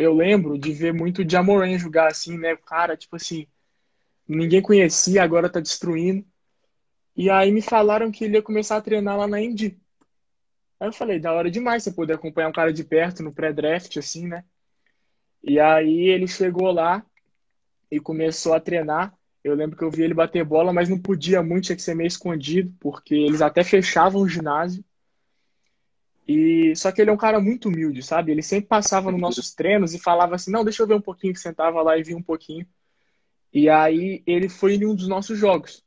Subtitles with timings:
[0.00, 2.56] eu lembro de ver muito o Jamoran jogar assim, né?
[2.56, 3.46] Cara, tipo assim,
[4.26, 6.24] ninguém conhecia, agora tá destruindo.
[7.14, 9.78] E aí me falaram que ele ia começar a treinar lá na Indy.
[10.80, 13.94] Aí eu falei, da hora demais você poder acompanhar um cara de perto no pré-draft,
[13.98, 14.42] assim, né?
[15.42, 17.04] E aí ele chegou lá
[17.90, 19.14] e começou a treinar.
[19.44, 21.94] Eu lembro que eu vi ele bater bola, mas não podia muito, tinha que ser
[21.94, 24.82] meio escondido, porque eles até fechavam o ginásio.
[26.32, 28.30] E só que ele é um cara muito humilde, sabe?
[28.30, 31.34] Ele sempre passava nos nossos treinos e falava assim: "Não, deixa eu ver um pouquinho",
[31.34, 32.64] que sentava lá e via um pouquinho.
[33.52, 35.84] E aí ele foi em um dos nossos jogos.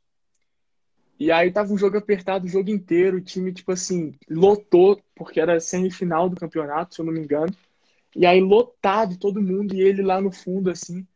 [1.18, 5.40] E aí tava um jogo apertado o jogo inteiro, o time tipo assim, lotou, porque
[5.40, 7.54] era semifinal do campeonato, se eu não me engano.
[8.14, 11.06] E aí lotado todo mundo e ele lá no fundo assim.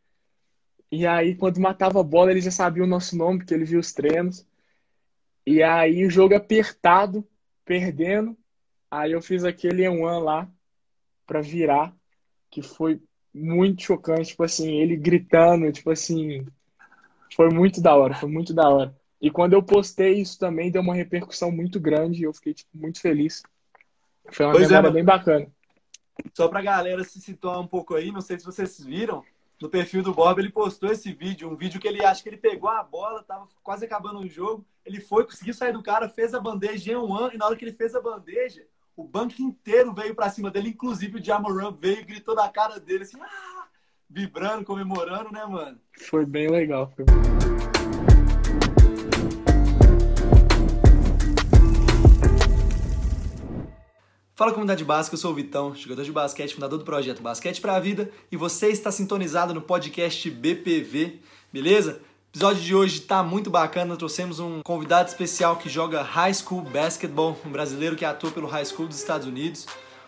[0.91, 3.79] E aí quando matava a bola, ele já sabia o nosso nome, porque ele viu
[3.79, 4.43] os treinos.
[5.45, 7.23] E aí o jogo apertado,
[7.63, 8.35] perdendo,
[8.91, 10.49] Aí eu fiz aquele one lá
[11.25, 11.93] pra virar,
[12.49, 13.01] que foi
[13.33, 16.45] muito chocante, tipo assim, ele gritando, tipo assim,
[17.35, 18.95] foi muito da hora, foi muito da hora.
[19.21, 22.69] E quando eu postei isso também, deu uma repercussão muito grande e eu fiquei tipo,
[22.73, 23.43] muito feliz.
[24.31, 25.47] Foi uma pois é, bem bacana.
[26.33, 29.23] Só pra galera se situar um pouco aí, não sei se vocês viram,
[29.61, 32.37] no perfil do Bob ele postou esse vídeo, um vídeo que ele acha que ele
[32.37, 36.33] pegou a bola, tava quase acabando o jogo, ele foi, conseguiu sair do cara, fez
[36.33, 38.65] a bandeja em um ano, e na hora que ele fez a bandeja,
[38.99, 42.77] o banco inteiro veio para cima dele, inclusive o Jamoran veio e gritou na cara
[42.81, 43.65] dele, assim, ah!
[44.09, 45.79] vibrando, comemorando, né, mano?
[46.09, 46.91] Foi bem legal.
[46.93, 47.05] Foi...
[54.35, 57.75] Fala comunidade básica, eu sou o Vitão, jogador de basquete, fundador do projeto Basquete para
[57.75, 61.21] a Vida, e você está sintonizado no podcast BPV,
[61.53, 62.01] beleza?
[62.29, 63.97] O episódio de hoje está muito bacana.
[63.97, 68.65] Trouxemos um convidado especial que joga High School Basketball, um brasileiro que atua pelo High
[68.65, 69.65] School dos Estados Unidos.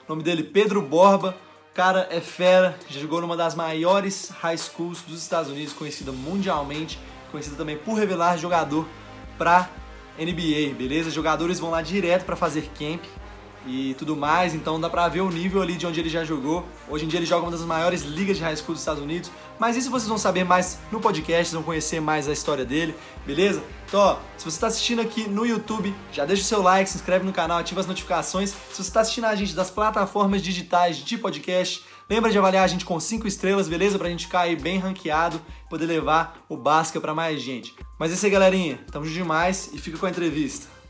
[0.07, 1.35] O nome dele Pedro Borba.
[1.71, 6.11] O cara é fera, já jogou numa das maiores high schools dos Estados Unidos, conhecida
[6.11, 6.99] mundialmente,
[7.31, 8.85] conhecida também por revelar jogador
[9.35, 9.67] para
[10.15, 11.09] NBA, beleza?
[11.09, 13.01] Jogadores vão lá direto para fazer camp
[13.65, 16.65] e tudo mais, então dá pra ver o nível ali de onde ele já jogou.
[16.89, 19.31] Hoje em dia ele joga uma das maiores ligas de high school dos Estados Unidos,
[19.59, 22.95] mas isso vocês vão saber mais no podcast, vão conhecer mais a história dele,
[23.25, 23.61] beleza?
[23.87, 26.95] Então, ó, se você está assistindo aqui no YouTube, já deixa o seu like, se
[26.95, 28.49] inscreve no canal, ativa as notificações.
[28.49, 32.67] Se você está assistindo a gente das plataformas digitais de podcast, lembra de avaliar a
[32.67, 33.99] gente com 5 estrelas, beleza?
[33.99, 37.75] Pra gente cair bem ranqueado, poder levar o Basca para mais gente.
[37.99, 38.79] Mas é isso aí, galerinha.
[38.91, 40.80] Tamo junto demais e fica com a entrevista.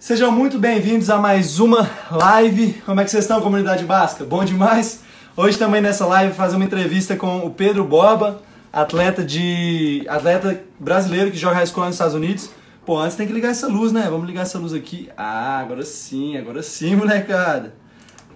[0.00, 2.80] Sejam muito bem-vindos a mais uma live.
[2.86, 4.24] Como é que vocês estão, comunidade basca?
[4.24, 5.00] Bom demais?
[5.36, 8.40] Hoje também nessa live fazer uma entrevista com o Pedro Borba,
[8.72, 12.48] atleta de atleta brasileiro que joga high school nos Estados Unidos.
[12.86, 14.06] Pô, antes tem que ligar essa luz, né?
[14.08, 15.10] Vamos ligar essa luz aqui.
[15.16, 17.74] Ah, agora sim, agora sim, molecada.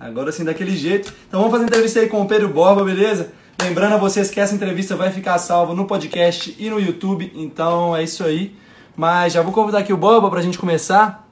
[0.01, 1.15] Agora sim, daquele jeito.
[1.29, 3.33] Então vamos fazer entrevista aí com o Pedro Borba, beleza?
[3.63, 7.97] Lembrando a vocês que essa entrevista vai ficar salva no podcast e no YouTube, então
[7.97, 8.57] é isso aí.
[8.97, 11.23] Mas já vou convidar aqui o Borba pra gente começar.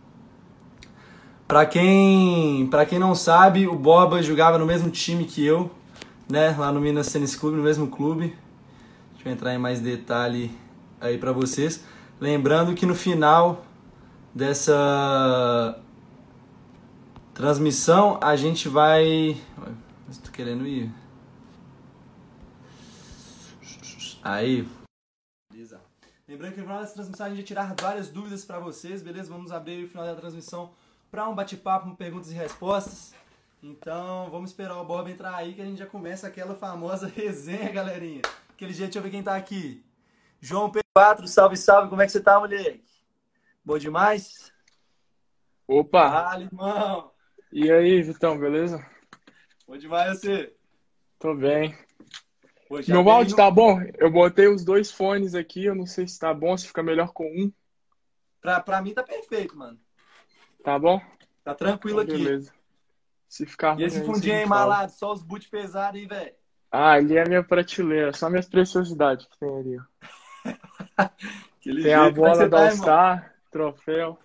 [1.51, 5.69] Para quem, para quem não sabe, o Boba jogava no mesmo time que eu,
[6.31, 8.39] né, lá no Minas Tênis Clube, no mesmo clube.
[9.15, 10.57] Deixa eu entrar em mais detalhe
[11.01, 11.85] aí para vocês.
[12.21, 13.67] Lembrando que no final
[14.33, 15.77] dessa
[17.35, 19.37] transmissão a gente vai.
[20.09, 20.89] Estou querendo ir.
[24.23, 24.69] Aí.
[25.53, 25.81] Beleza.
[26.29, 29.33] Lembrando que no final dessa transmissão a gente vai tirar várias dúvidas para vocês, beleza?
[29.33, 30.71] Vamos abrir o final da transmissão
[31.11, 33.15] para um bate-papo, perguntas e respostas.
[33.63, 37.71] Então vamos esperar o Bob entrar aí que a gente já começa aquela famosa resenha,
[37.71, 38.23] galerinha.
[38.51, 39.85] Aquele jeito, deixa eu ver quem tá aqui.
[40.41, 42.83] João P4, salve, salve, como é que você tá, moleque?
[43.65, 44.51] Bom demais?
[45.67, 46.11] Opa!
[46.11, 47.11] Fala, irmão!
[47.53, 48.85] E aí, Vitão, beleza?
[49.67, 50.55] Bom demais você?
[51.19, 51.77] Tô bem.
[52.69, 53.37] Pô, Meu áudio no...
[53.37, 53.81] tá bom?
[53.99, 57.13] Eu botei os dois fones aqui, eu não sei se tá bom, se fica melhor
[57.13, 57.53] com um.
[58.41, 59.79] Pra, pra mim tá perfeito, mano.
[60.63, 61.01] Tá bom?
[61.43, 62.25] Tá tranquilo então, aqui.
[62.25, 62.53] Beleza.
[63.29, 66.33] Se ficar E esse fundinho aí malado, só os boot pesados aí, velho.
[66.71, 69.79] Ah, ali é a minha prateleira, só minhas preciosidades que tem ali,
[70.99, 71.09] ó.
[71.65, 74.19] tem a bola do All-Star, troféu.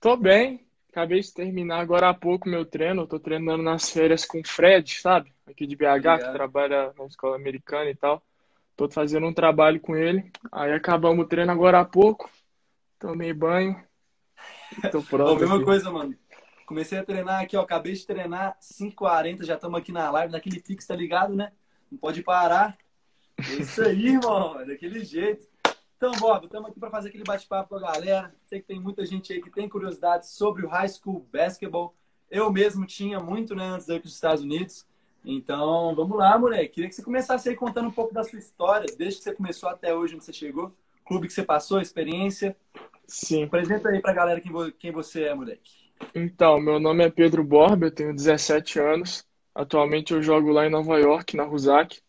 [0.00, 0.66] Tô bem.
[0.90, 3.06] Acabei de terminar agora há pouco meu treino.
[3.06, 5.32] tô treinando nas férias com o Fred, sabe?
[5.46, 6.24] Aqui de BH, Obrigado.
[6.24, 8.22] que trabalha na escola americana e tal.
[8.76, 10.30] Tô fazendo um trabalho com ele.
[10.50, 12.28] Aí acabamos o treino agora há pouco.
[12.98, 13.80] Tomei banho,
[14.90, 15.34] Tô pronto.
[15.34, 16.14] Bom, mesma coisa, mano.
[16.66, 17.62] Comecei a treinar aqui, ó.
[17.62, 21.52] Acabei de treinar 5h40, já estamos aqui na live, naquele pix, tá ligado, né?
[21.90, 22.78] Não pode parar.
[23.38, 24.60] É isso aí, irmão.
[24.60, 25.48] É daquele jeito.
[25.96, 28.34] Então, Bob, estamos aqui para fazer aquele bate-papo com a galera.
[28.46, 31.94] Sei que tem muita gente aí que tem curiosidade sobre o high school basketball.
[32.30, 34.86] Eu mesmo tinha muito, né, antes de ir para os Estados Unidos.
[35.24, 36.74] Então, vamos lá, moleque.
[36.74, 39.68] Queria que você começasse aí contando um pouco da sua história, desde que você começou
[39.68, 40.74] até hoje, onde você chegou,
[41.10, 42.56] clube que você passou, experiência.
[43.04, 43.42] Sim.
[43.42, 45.90] Apresenta aí pra galera quem, quem você é, moleque.
[46.14, 49.26] Então, meu nome é Pedro Borba, eu tenho 17 anos.
[49.52, 52.00] Atualmente eu jogo lá em Nova York, na Rusac.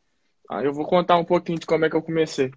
[0.48, 2.52] Aí eu vou contar um pouquinho de como é que eu comecei.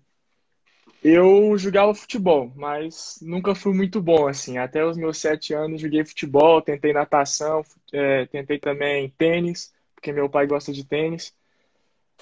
[1.03, 4.59] Eu jogava futebol, mas nunca fui muito bom, assim.
[4.59, 10.29] Até os meus sete anos joguei futebol, tentei natação, é, tentei também tênis, porque meu
[10.29, 11.33] pai gosta de tênis,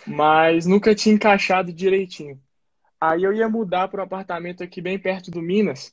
[0.07, 2.41] mas nunca tinha encaixado direitinho.
[3.05, 5.93] Aí eu ia mudar para um apartamento aqui bem perto do Minas,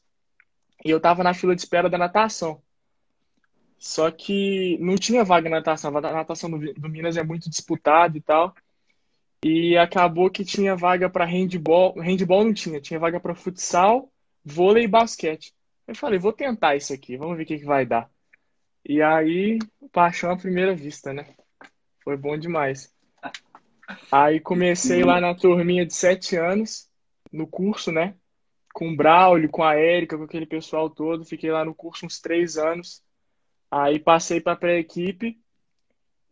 [0.86, 2.62] e eu estava na fila de espera da natação.
[3.80, 5.98] Só que não tinha vaga na natação.
[5.98, 8.54] A natação do, do Minas é muito disputada e tal.
[9.44, 12.00] E acabou que tinha vaga para handball.
[12.00, 14.12] Handball não tinha, tinha vaga para futsal,
[14.46, 15.52] vôlei e basquete.
[15.88, 18.08] Eu falei, vou tentar isso aqui, vamos ver o que, que vai dar.
[18.86, 19.58] E aí,
[19.92, 21.26] paixão à primeira vista, né?
[22.04, 22.94] Foi bom demais.
[24.12, 26.89] Aí comecei lá na turminha de sete anos,
[27.32, 28.16] no curso, né?
[28.74, 31.26] Com o Braulio, com a Érica, com aquele pessoal todo.
[31.26, 33.04] Fiquei lá no curso uns três anos.
[33.70, 35.40] Aí passei para pré-equipe.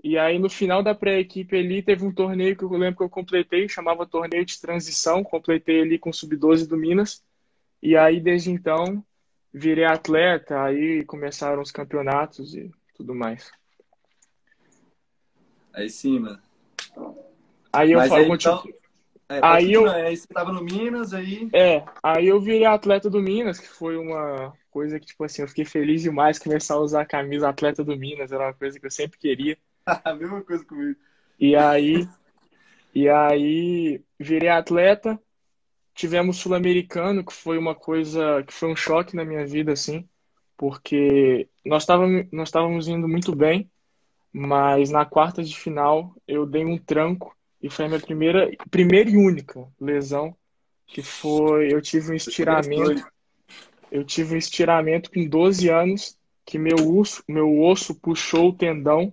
[0.03, 3.09] E aí no final da pré-equipe ali teve um torneio que eu lembro que eu
[3.09, 5.23] completei, chamava Torneio de Transição.
[5.23, 7.23] Completei ali com o Sub-12 do Minas.
[7.81, 9.03] E aí desde então
[9.53, 13.51] virei atleta, aí começaram os campeonatos e tudo mais.
[15.73, 16.41] Aí sim, mano.
[17.71, 18.63] Aí eu falo, aí, então,
[19.29, 21.49] é, aí eu aí você tava no Minas aí.
[21.53, 25.47] É, aí eu virei atleta do Minas, que foi uma coisa que tipo assim, eu
[25.47, 28.85] fiquei feliz demais começar a usar a camisa atleta do Minas, era uma coisa que
[28.85, 29.57] eu sempre queria.
[29.85, 30.97] a mesma coisa comigo.
[31.39, 32.07] E aí
[32.95, 35.21] e aí virei atleta,
[35.93, 40.07] tivemos sul-americano, que foi uma coisa que foi um choque na minha vida assim,
[40.57, 43.69] porque nós estávamos nós estávamos indo muito bem,
[44.31, 47.36] mas na quarta de final eu dei um tranco
[47.67, 50.33] e foi a minha primeira, primeira e única lesão,
[50.87, 53.05] que foi, eu tive um estiramento,
[53.91, 59.11] eu tive um estiramento com 12 anos, que meu osso, meu osso puxou o tendão,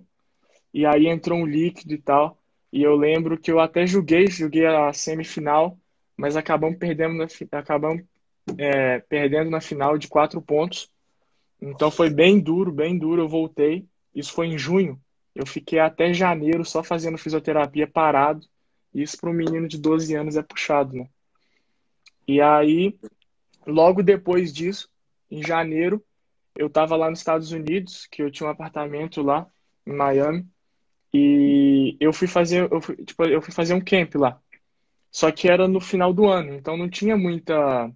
[0.73, 2.39] e aí entrou um líquido e tal,
[2.71, 5.77] e eu lembro que eu até joguei, joguei a semifinal,
[6.15, 7.27] mas acabamos perdendo na,
[7.59, 8.05] acabamos,
[8.57, 10.89] é, perdendo na final de quatro pontos,
[11.61, 14.97] então foi bem duro, bem duro, eu voltei, isso foi em junho,
[15.35, 18.47] eu fiquei até janeiro só fazendo fisioterapia parado.
[18.93, 21.09] Isso para um menino de 12 anos é puxado, né?
[22.25, 22.97] E aí,
[23.67, 24.89] logo depois disso,
[25.29, 26.01] em janeiro,
[26.55, 29.45] eu estava lá nos Estados Unidos, que eu tinha um apartamento lá
[29.85, 30.47] em Miami,
[31.13, 34.39] e eu fui fazer, eu fui, tipo, eu fui fazer um camp lá.
[35.11, 37.91] Só que era no final do ano, então não tinha muita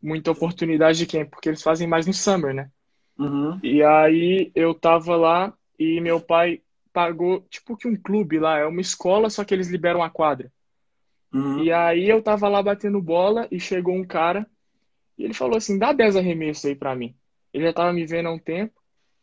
[0.00, 2.70] muita oportunidade de camp, porque eles fazem mais no summer, né?
[3.18, 3.58] Uhum.
[3.62, 6.62] E aí eu tava lá e meu pai
[6.92, 10.50] pagou, tipo que um clube lá, é uma escola, só que eles liberam a quadra.
[11.32, 11.62] Uhum.
[11.62, 14.46] E aí eu tava lá batendo bola e chegou um cara
[15.18, 17.14] e ele falou assim: dá 10 arremessos aí pra mim.
[17.52, 18.74] Ele já tava me vendo há um tempo.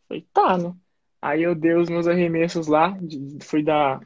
[0.07, 0.73] Falei, tá, né?
[1.21, 2.97] Aí eu dei os meus arremessos lá,
[3.41, 4.01] fui da,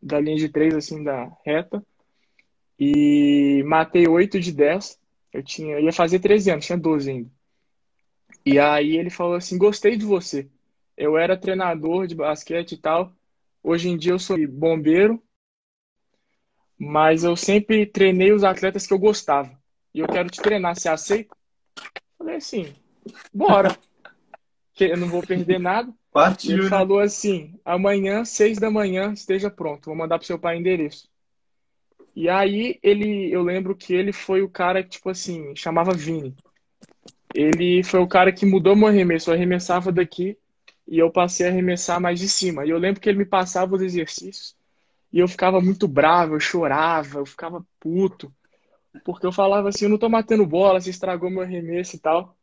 [0.00, 1.84] da linha de três, assim, da reta.
[2.78, 4.98] E matei 8 de 10.
[5.32, 7.30] Eu tinha, ia fazer 13 anos, tinha 12 ainda.
[8.44, 10.48] E aí ele falou assim: gostei de você.
[10.96, 13.12] Eu era treinador de basquete e tal.
[13.62, 15.22] Hoje em dia eu sou bombeiro,
[16.78, 19.56] mas eu sempre treinei os atletas que eu gostava.
[19.94, 21.36] E eu quero te treinar, você aceita?
[22.18, 22.74] Falei assim,
[23.32, 23.76] bora.
[24.74, 25.92] Que eu não vou perder nada.
[26.10, 26.52] Partiu.
[26.52, 26.68] Ele né?
[26.70, 29.84] falou assim: amanhã, seis da manhã, esteja pronto.
[29.84, 31.10] Vou mandar pro seu pai endereço.
[32.14, 36.34] E aí ele, eu lembro que ele foi o cara que, tipo assim, chamava Vini.
[37.34, 39.30] Ele foi o cara que mudou meu arremesso.
[39.30, 40.36] Eu arremessava daqui,
[40.86, 42.66] e eu passei a arremessar mais de cima.
[42.66, 44.56] E eu lembro que ele me passava os exercícios
[45.12, 48.32] e eu ficava muito bravo, eu chorava, eu ficava puto,
[49.04, 52.36] porque eu falava assim, eu não tô matando bola, você estragou meu arremesso e tal.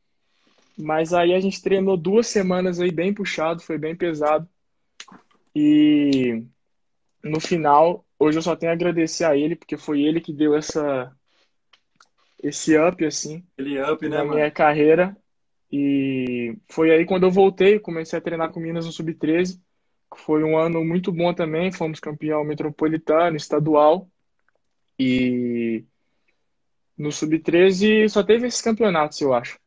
[0.78, 4.48] Mas aí a gente treinou duas semanas aí bem puxado, foi bem pesado.
[5.56, 6.44] E
[7.24, 10.56] no final, hoje eu só tenho a agradecer a ele, porque foi ele que deu
[10.56, 11.14] essa
[12.42, 14.36] esse up assim, ele up, né, na mano?
[14.36, 15.18] minha carreira.
[15.72, 19.60] E foi aí quando eu voltei, comecei a treinar com Minas no Sub-13,
[20.12, 24.10] que foi um ano muito bom também, fomos campeão metropolitano, estadual.
[24.98, 25.86] E
[26.98, 29.60] no Sub-13 só teve esses campeonatos, eu acho.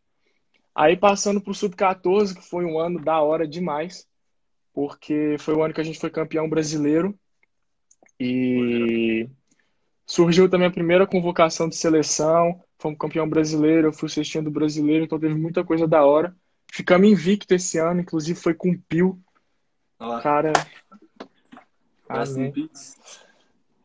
[0.75, 4.06] Aí passando para o Sub-14, que foi um ano da hora demais,
[4.73, 7.16] porque foi o ano que a gente foi campeão brasileiro.
[8.18, 9.28] E
[10.06, 15.04] surgiu também a primeira convocação de seleção, fomos campeão brasileiro, eu fui cestinha do brasileiro,
[15.04, 16.34] então teve muita coisa da hora.
[16.70, 19.18] Ficamos invicto esse ano, inclusive foi com o Pio.
[20.22, 20.52] Cara,
[22.08, 22.70] Amém.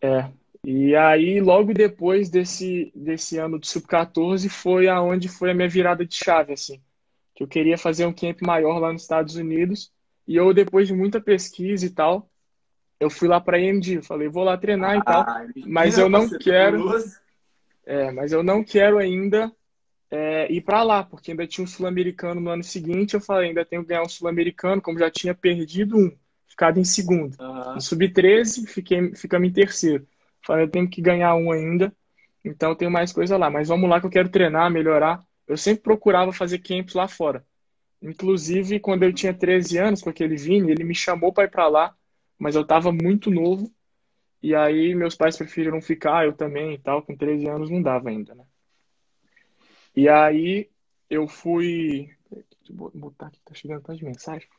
[0.01, 0.30] É.
[0.63, 6.06] E aí, logo depois desse, desse ano do Sub-14, foi aonde foi a minha virada
[6.06, 6.82] de chave, assim.
[7.34, 9.92] Que eu queria fazer um camp maior lá nos Estados Unidos.
[10.27, 12.30] E eu, depois de muita pesquisa e tal,
[13.00, 14.01] eu fui lá para a EMD.
[14.01, 15.25] Falei, vou lá treinar ah, e tal.
[15.68, 16.84] Mas eu não quero.
[17.88, 19.50] É, mas eu não quero ainda
[20.12, 23.13] é, ir para lá, porque ainda tinha um sul-americano no ano seguinte.
[23.13, 26.12] Eu falei, ainda tenho que ganhar um sul-americano, como já tinha perdido um,
[26.50, 27.34] ficado em segundo.
[27.39, 27.75] Uhum.
[27.75, 30.06] No sub-13, fiquei, ficamos em terceiro.
[30.46, 31.94] Falei, eu tenho que ganhar um ainda,
[32.44, 33.50] então tem mais coisa lá.
[33.50, 35.24] Mas vamos lá que eu quero treinar, melhorar.
[35.48, 37.46] Eu sempre procurava fazer camps lá fora.
[38.01, 41.67] Inclusive, quando eu tinha 13 anos, com aquele Vini, ele me chamou para ir para
[41.70, 41.96] lá,
[42.38, 43.72] mas eu estava muito novo.
[44.41, 47.01] E aí meus pais preferiram ficar, eu também e tal.
[47.01, 48.46] Com 13 anos não dava ainda, né?
[49.96, 50.70] E aí
[51.10, 52.10] eu fui.
[52.29, 54.50] Deixa eu botar aqui, tá chegando tantas mensagens.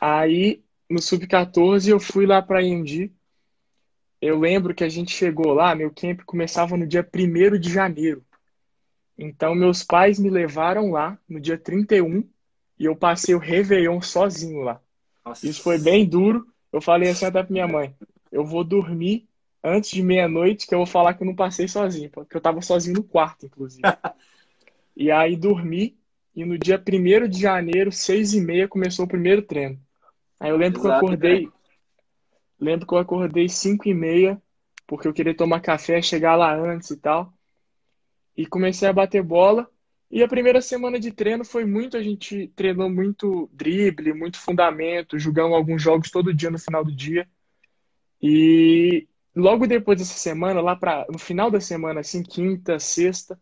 [0.00, 3.12] Aí no Sub-14 eu fui lá para IMD.
[4.20, 8.24] Eu lembro que a gente chegou lá, meu camp começava no dia 1 de janeiro.
[9.16, 12.28] Então meus pais me levaram lá no dia 31
[12.78, 14.80] e eu passei o Réveillon sozinho lá.
[15.24, 15.46] Nossa.
[15.46, 16.46] Isso foi bem duro.
[16.72, 17.94] Eu falei assim até pra minha mãe:
[18.30, 19.28] eu vou dormir
[19.62, 22.60] antes de meia-noite, que eu vou falar que eu não passei sozinho, porque eu tava
[22.60, 23.82] sozinho no quarto, inclusive.
[25.00, 25.96] E aí dormi,
[26.34, 29.78] e no dia 1 de janeiro, seis e meia, começou o primeiro treino.
[30.40, 31.46] Aí eu lembro Exato, que eu acordei.
[31.46, 31.52] Né?
[32.58, 34.42] Lembro que eu acordei cinco e meia,
[34.88, 37.32] porque eu queria tomar café, chegar lá antes e tal.
[38.36, 39.70] E comecei a bater bola.
[40.10, 45.18] E a primeira semana de treino foi muito, a gente treinou muito drible, muito fundamento,
[45.18, 47.28] jogamos alguns jogos todo dia no final do dia.
[48.30, 53.40] E logo depois dessa semana, lá para no final da semana, assim, quinta, sexta,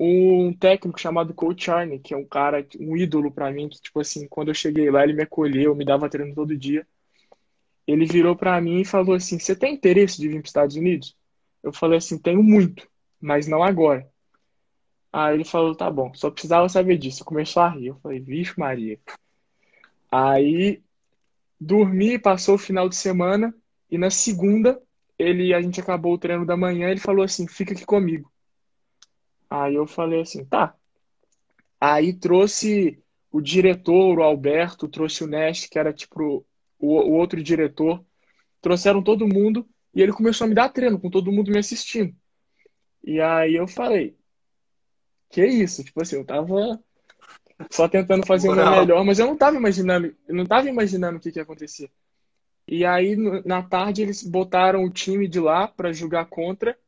[0.00, 4.00] um técnico chamado Coach Charney, que é um cara, um ídolo para mim, que tipo
[4.00, 6.84] assim, quando eu cheguei lá, ele me acolheu, me dava treino todo dia.
[7.86, 10.76] Ele virou para mim e falou assim: "Você tem interesse de vir para os Estados
[10.76, 11.16] Unidos?"
[11.62, 12.88] Eu falei assim: "Tenho muito,
[13.20, 14.08] mas não agora."
[15.12, 17.88] Aí ele falou: "Tá bom, só precisava saber disso." Começou a rir.
[17.88, 18.98] Eu falei: "Vixe, Maria."
[20.10, 20.82] Aí
[21.60, 23.54] dormi, passou o final de semana
[23.90, 24.80] e na segunda
[25.18, 28.30] ele a gente acabou o treino da manhã, ele falou assim: "Fica aqui comigo."
[29.50, 30.76] Aí eu falei assim, tá.
[31.80, 36.46] Aí trouxe o diretor, o Alberto, trouxe o Nest, que era tipo
[36.78, 38.04] o, o outro diretor.
[38.60, 42.14] Trouxeram todo mundo e ele começou a me dar treino, com todo mundo me assistindo.
[43.02, 44.16] E aí eu falei,
[45.30, 45.82] que isso?
[45.82, 46.80] Tipo assim, eu tava
[47.70, 51.18] só tentando fazer o meu melhor, mas eu não tava imaginando, eu não tava imaginando
[51.18, 51.90] o que, que ia acontecer.
[52.70, 56.78] E aí, na tarde, eles botaram o time de lá para jogar contra.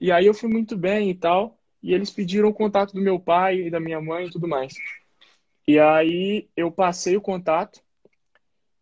[0.00, 3.20] E aí eu fui muito bem e tal e eles pediram o contato do meu
[3.20, 4.74] pai e da minha mãe e tudo mais.
[5.68, 7.82] E aí eu passei o contato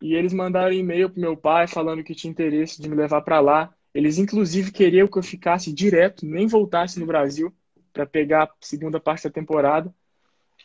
[0.00, 3.40] e eles mandaram e-mail pro meu pai falando que tinha interesse de me levar para
[3.40, 3.74] lá.
[3.94, 7.52] Eles inclusive queriam que eu ficasse direto, nem voltasse no Brasil
[7.92, 9.94] para pegar a segunda parte da temporada,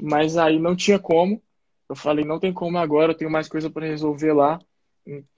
[0.01, 1.41] mas aí não tinha como.
[1.89, 4.59] Eu falei, não tem como agora, eu tenho mais coisa para resolver lá.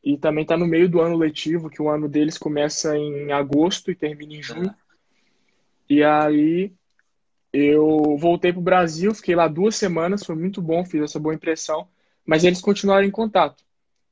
[0.04, 3.92] E também está no meio do ano letivo, que o ano deles começa em agosto
[3.92, 4.74] e termina em junho.
[5.90, 6.74] E aí
[7.54, 11.36] eu voltei para o Brasil, fiquei lá duas semanas, foi muito bom, fiz essa boa
[11.36, 11.88] impressão,
[12.26, 13.64] mas eles continuaram em contato,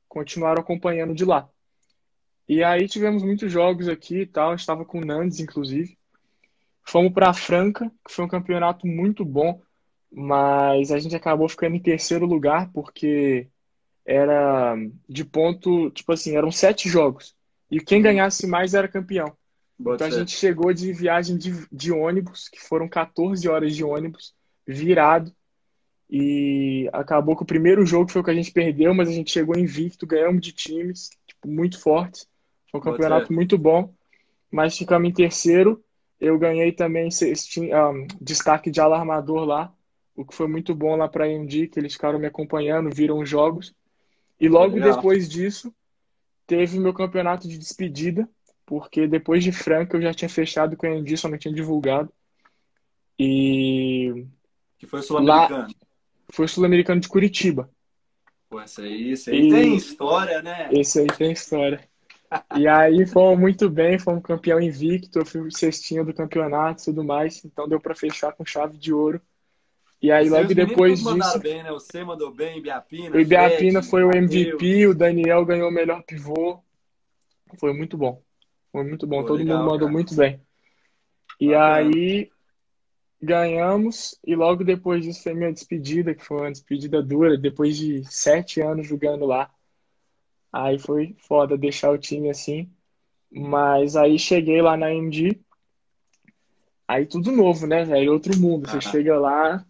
[0.08, 1.48] continuaram acompanhando de lá.
[2.48, 5.96] E aí tivemos muitos jogos aqui e tal, estava com o Nandes, inclusive.
[6.82, 9.62] Fomos para Franca, que foi um campeonato muito bom,
[10.10, 13.48] mas a gente acabou ficando em terceiro lugar porque
[14.04, 14.76] era
[15.08, 17.34] de ponto, tipo assim, eram sete jogos.
[17.70, 19.36] E quem ganhasse mais era campeão
[19.80, 24.34] então a gente chegou de viagem de, de ônibus, que foram 14 horas de ônibus,
[24.66, 25.32] virado.
[26.08, 29.30] E acabou que o primeiro jogo foi o que a gente perdeu, mas a gente
[29.30, 32.28] chegou invicto, ganhamos de times tipo, muito fortes.
[32.70, 33.94] Foi um campeonato muito bom,
[34.50, 35.82] mas ficamos em terceiro.
[36.20, 39.72] Eu ganhei também um, destaque de alarmador lá,
[40.14, 43.18] o que foi muito bom lá para a AMD, que eles ficaram me acompanhando, viram
[43.18, 43.74] os jogos.
[44.40, 44.96] E logo Legal.
[44.96, 45.72] depois disso,
[46.46, 48.28] teve meu campeonato de despedida,
[48.64, 52.10] porque depois de Franca eu já tinha fechado com a Andy, só não tinha divulgado.
[53.18, 54.24] E.
[54.78, 55.74] Que foi sul-americano.
[56.32, 57.70] Foi sul-americano de Curitiba.
[58.48, 59.50] Pô, esse aí, esse aí e...
[59.50, 60.70] tem história, né?
[60.72, 61.86] Esse aí tem história.
[62.56, 67.04] e aí fomos muito bem, fomos campeão invicto, eu fui cestinho do campeonato e tudo
[67.04, 69.20] mais, então deu para fechar com chave de ouro.
[70.02, 71.38] E aí logo depois disso.
[71.40, 71.70] Bem, né?
[71.70, 73.14] Você mandou bem, Ibiapina.
[73.14, 74.94] O Ibiapina Fred, foi o MVP, Mateus.
[74.94, 76.58] o Daniel ganhou o melhor pivô.
[77.58, 78.22] Foi muito bom.
[78.72, 79.92] Foi muito bom, todo legal, mundo mandou cara.
[79.92, 80.40] muito bem.
[81.38, 82.30] E aí
[83.20, 88.02] ganhamos, e logo depois disso foi minha despedida, que foi uma despedida dura, depois de
[88.10, 89.50] sete anos jogando lá.
[90.52, 92.70] Aí foi foda deixar o time assim.
[93.30, 95.38] Mas aí cheguei lá na MD.
[96.88, 98.12] Aí tudo novo, né, velho?
[98.12, 98.68] Outro mundo.
[98.68, 99.64] Você chega lá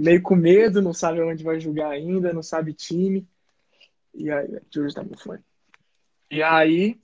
[0.00, 3.26] meio com medo, não sabe onde vai jogar ainda, não sabe time.
[4.14, 5.42] E aí, Júlio tá muito fone.
[6.30, 6.98] E aí,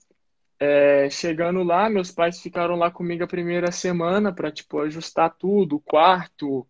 [0.58, 5.76] é, chegando lá, meus pais ficaram lá comigo a primeira semana para tipo ajustar tudo,
[5.76, 6.66] o quarto,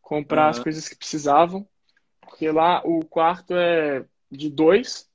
[0.00, 0.50] comprar uhum.
[0.50, 1.66] as coisas que precisavam,
[2.20, 5.08] porque lá o quarto é de dois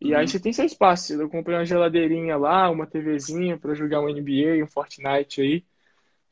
[0.00, 0.18] e uhum.
[0.18, 1.14] aí você tem seu espaço.
[1.14, 5.64] Eu comprei uma geladeirinha lá, uma TVzinha para jogar um NBA, um Fortnite aí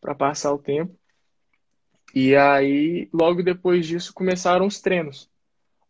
[0.01, 0.95] para passar o tempo.
[2.15, 5.29] E aí, logo depois disso, começaram os treinos.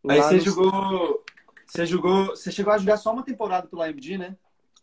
[0.08, 1.22] Aí você jogou,
[1.66, 4.36] você jogou, você chegou a jogar só uma temporada pelo IMD, né?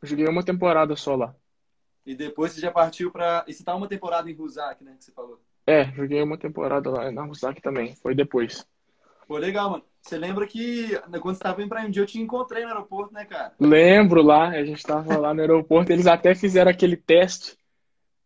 [0.04, 1.36] joguei uma temporada só lá.
[2.06, 3.44] E depois você já partiu para.
[3.48, 4.96] E você tá uma temporada em Rusak, né?
[4.98, 5.40] Que você falou.
[5.66, 7.96] É, joguei uma temporada lá na Rusak também.
[7.96, 8.66] Foi depois.
[9.28, 9.84] Pô, legal, mano.
[10.02, 13.24] Você lembra que quando você tava indo pra MD eu te encontrei no aeroporto, né,
[13.24, 13.54] cara?
[13.60, 15.92] Lembro lá, a gente tava lá no aeroporto.
[15.92, 17.56] Eles até fizeram aquele teste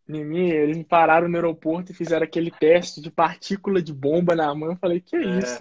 [0.08, 0.50] em mim.
[0.50, 4.72] Eles me pararam no aeroporto e fizeram aquele teste de partícula de bomba na mão.
[4.72, 5.40] Eu falei, que é, é.
[5.40, 5.60] isso?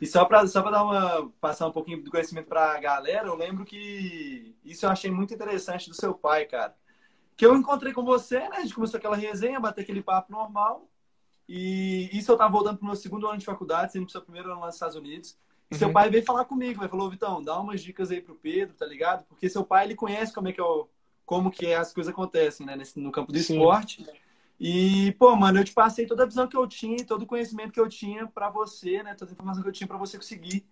[0.00, 3.34] E só para só dar uma passar um pouquinho do conhecimento para a galera, eu
[3.34, 6.74] lembro que isso eu achei muito interessante do seu pai, cara.
[7.36, 8.56] Que eu encontrei com você, né?
[8.56, 10.88] A gente começou aquela resenha, bater aquele papo normal.
[11.48, 14.50] E isso eu tava voltando pro meu segundo ano de faculdade, sendo pro seu primeiro
[14.50, 15.38] ano lá nos Estados Unidos.
[15.70, 15.78] E uhum.
[15.78, 18.86] seu pai veio falar comigo, ele falou, Vitão, dá umas dicas aí pro Pedro, tá
[18.86, 19.24] ligado?
[19.24, 20.88] Porque seu pai, ele conhece como é que é o,
[21.24, 22.76] como que as coisas acontecem, né?
[22.76, 23.54] Nesse, no campo do Sim.
[23.54, 24.06] esporte.
[24.58, 27.72] E, pô, mano, eu te passei toda a visão que eu tinha, todo o conhecimento
[27.72, 29.14] que eu tinha para você, né?
[29.14, 30.66] Toda a informação que eu tinha para você conseguir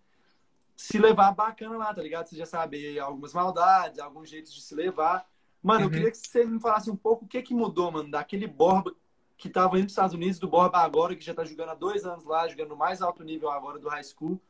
[0.76, 2.26] se levar bacana lá, tá ligado?
[2.26, 5.26] Você já sabe algumas maldades, alguns jeitos de se levar.
[5.62, 5.86] Mano, uhum.
[5.86, 8.94] eu queria que você me falasse um pouco o que que mudou, mano, daquele Borba
[9.36, 11.74] que tava indo para os Estados Unidos, do Borba agora, que já tá jogando há
[11.74, 14.34] dois anos lá, jogando no mais alto nível agora do high school.
[14.34, 14.40] O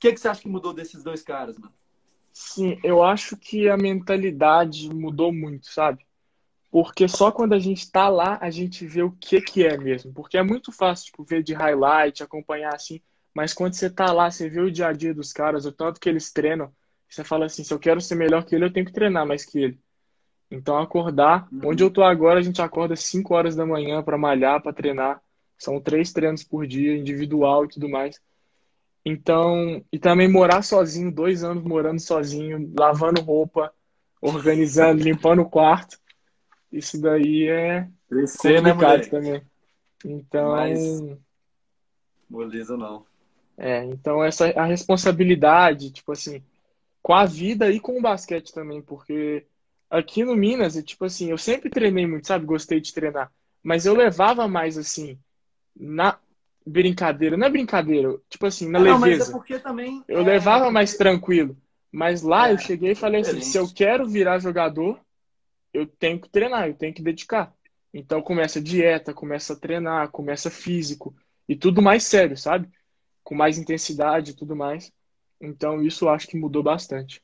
[0.00, 1.74] que que você acha que mudou desses dois caras, mano?
[2.40, 6.06] Sim, eu acho que a mentalidade mudou muito, sabe?
[6.70, 10.12] Porque só quando a gente está lá, a gente vê o que que é mesmo.
[10.12, 13.00] Porque é muito fácil, tipo, ver de highlight, acompanhar assim.
[13.34, 15.98] Mas quando você tá lá, você vê o dia a dia dos caras, o tanto
[15.98, 16.72] que eles treinam,
[17.08, 19.44] você fala assim, se eu quero ser melhor que ele, eu tenho que treinar mais
[19.44, 19.80] que ele.
[20.48, 21.70] Então acordar, uhum.
[21.70, 25.20] onde eu tô agora, a gente acorda 5 horas da manhã para malhar, para treinar.
[25.58, 28.20] São três treinos por dia, individual e tudo mais.
[29.04, 33.72] Então, e também morar sozinho, dois anos morando sozinho, lavando roupa,
[34.20, 35.98] organizando, limpando o quarto.
[36.70, 39.42] Isso daí é Crescer, né, complicado né, também.
[40.04, 40.50] Então.
[40.52, 40.78] Mas...
[42.28, 43.06] Moleza não.
[43.56, 46.42] É, então essa a responsabilidade, tipo assim,
[47.02, 49.44] com a vida e com o basquete também, porque
[49.90, 52.46] aqui no Minas, tipo assim, eu sempre treinei muito, sabe?
[52.46, 53.32] Gostei de treinar,
[53.62, 55.18] mas eu levava mais assim
[55.74, 56.18] na
[56.68, 59.18] brincadeira, não é brincadeira, tipo assim, na não, leveza.
[59.18, 60.24] Mas é porque também eu é...
[60.24, 61.56] levava mais tranquilo,
[61.90, 65.00] mas lá é, eu cheguei e falei assim, se eu quero virar jogador,
[65.72, 67.54] eu tenho que treinar, eu tenho que dedicar.
[67.92, 71.14] Então começa dieta, começa a treinar, começa físico
[71.48, 72.68] e tudo mais sério, sabe?
[73.24, 74.92] Com mais intensidade e tudo mais.
[75.40, 77.22] Então isso eu acho que mudou bastante.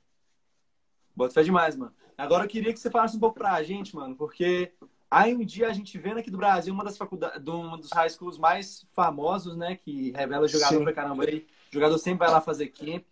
[1.15, 1.93] Bota fé demais, mano.
[2.17, 4.73] Agora eu queria que você falasse um pouco pra gente, mano, porque
[5.15, 8.11] aí um dia a gente vendo aqui do Brasil uma das faculdades, um dos high
[8.11, 10.85] schools mais famosos, né, que revela jogador Sim.
[10.85, 11.47] pra caramba aí.
[11.71, 13.05] O jogador sempre vai lá fazer camp.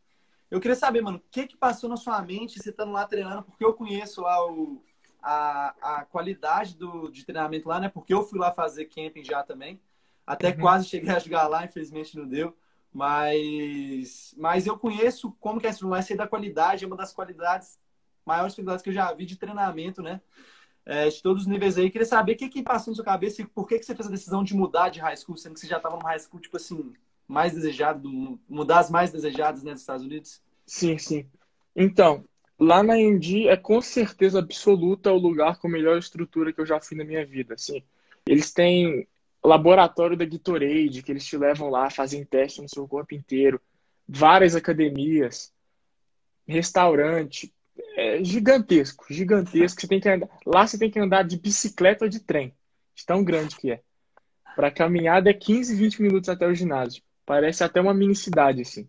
[0.51, 3.43] Eu queria saber, mano, o que que passou na sua mente você estando lá treinando,
[3.43, 4.83] porque eu conheço lá o
[5.23, 7.89] a, a qualidade do, de treinamento lá, né?
[7.89, 9.81] Porque eu fui lá fazer camping já também.
[10.27, 10.59] Até uhum.
[10.59, 12.57] quase cheguei a jogar lá, infelizmente não deu.
[12.93, 17.79] Mas, mas eu conheço como que é sei da qualidade, é uma das qualidades,
[18.27, 20.21] maiores qualidades que eu já vi de treinamento, né?
[20.85, 21.91] É, de todos os níveis aí.
[21.91, 24.09] Queria saber o que, que passou na sua cabeça e por que, que você fez
[24.09, 26.41] a decisão de mudar de high school, sendo que você já estava no high school,
[26.41, 26.93] tipo assim,
[27.29, 28.11] mais desejado,
[28.49, 30.43] mudar as mais desejadas, né, dos Estados Unidos?
[30.67, 31.27] Sim, sim.
[31.75, 32.25] Então,
[32.65, 36.67] Lá na Indy é com certeza absoluta o lugar com a melhor estrutura que eu
[36.67, 37.55] já fui na minha vida.
[37.55, 37.83] Assim,
[38.25, 39.09] eles têm
[39.45, 43.61] laboratório da Gatorade, que eles te levam lá, fazem teste no seu corpo inteiro,
[44.09, 45.53] várias academias,
[46.47, 47.53] restaurante,
[48.03, 49.81] é gigantesco, gigantesco.
[49.81, 52.55] Você tem que andar, lá você tem que andar de bicicleta ou de trem,
[52.95, 53.81] de tão grande que é.
[54.57, 57.03] Para caminhada é 15, 20 minutos até o ginásio.
[57.25, 58.89] Parece até uma mini cidade assim.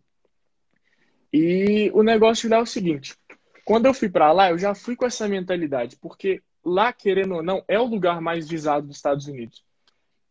[1.31, 3.15] E o negócio lá é o seguinte:
[3.63, 7.43] quando eu fui para lá, eu já fui com essa mentalidade, porque lá, querendo ou
[7.43, 9.63] não, é o lugar mais visado dos Estados Unidos.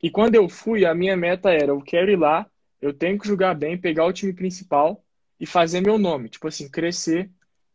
[0.03, 2.47] E quando eu fui, a minha meta era: eu quero ir lá,
[2.81, 5.05] eu tenho que jogar bem, pegar o time principal
[5.39, 6.29] e fazer meu nome.
[6.29, 7.31] Tipo assim, crescer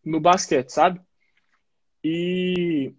[0.08, 1.02] no basquete, sabe?
[2.04, 2.94] E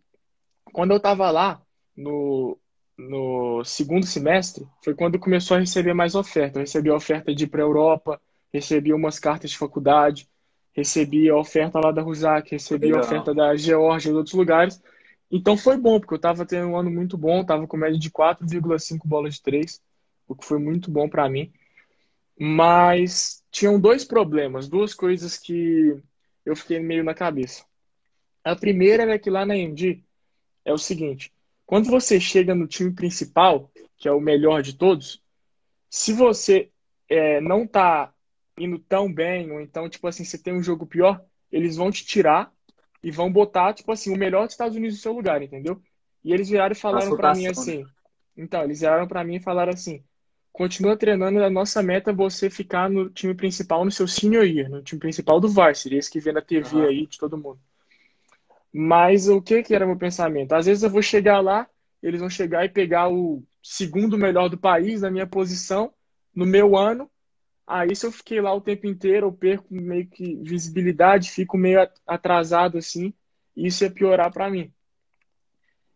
[0.72, 1.62] quando eu tava lá,
[1.96, 2.58] no,
[2.96, 6.58] no segundo semestre, foi quando começou a receber mais oferta.
[6.58, 8.20] Eu recebi a oferta de ir para Europa,
[8.52, 10.28] recebi umas cartas de faculdade
[10.78, 14.80] recebi a oferta lá da Rusak, recebi a oferta da Geórgia e outros lugares.
[15.30, 18.10] Então foi bom, porque eu estava tendo um ano muito bom, estava com média de
[18.10, 19.82] 4,5 bolas de 3,
[20.28, 21.52] o que foi muito bom para mim.
[22.38, 25.96] Mas tinham dois problemas, duas coisas que
[26.44, 27.64] eu fiquei meio na cabeça.
[28.44, 30.02] A primeira era que lá na MD
[30.64, 31.32] é o seguinte:
[31.66, 35.22] quando você chega no time principal, que é o melhor de todos,
[35.90, 36.70] se você
[37.08, 38.12] é, não tá
[38.58, 42.04] indo tão bem, ou então, tipo assim, você tem um jogo pior, eles vão te
[42.04, 42.52] tirar
[43.02, 45.80] e vão botar, tipo assim, o melhor dos Estados Unidos no seu lugar, entendeu?
[46.24, 47.84] E eles viraram e falaram para mim assim.
[47.84, 47.90] Né?
[48.36, 50.02] Então, eles viraram para mim e falaram assim:
[50.52, 54.68] continua treinando, a nossa meta é você ficar no time principal no seu senior year,
[54.68, 56.86] no time principal do Varsity, esse que vê na TV uhum.
[56.86, 57.60] aí de todo mundo.
[58.72, 60.52] Mas o que que era meu pensamento?
[60.52, 61.66] Às vezes eu vou chegar lá,
[62.02, 65.92] eles vão chegar e pegar o segundo melhor do país na minha posição,
[66.34, 67.10] no meu ano,
[67.68, 71.86] Aí, se eu fiquei lá o tempo inteiro, eu perco meio que visibilidade, fico meio
[72.06, 73.12] atrasado assim,
[73.54, 74.72] isso ia piorar para mim.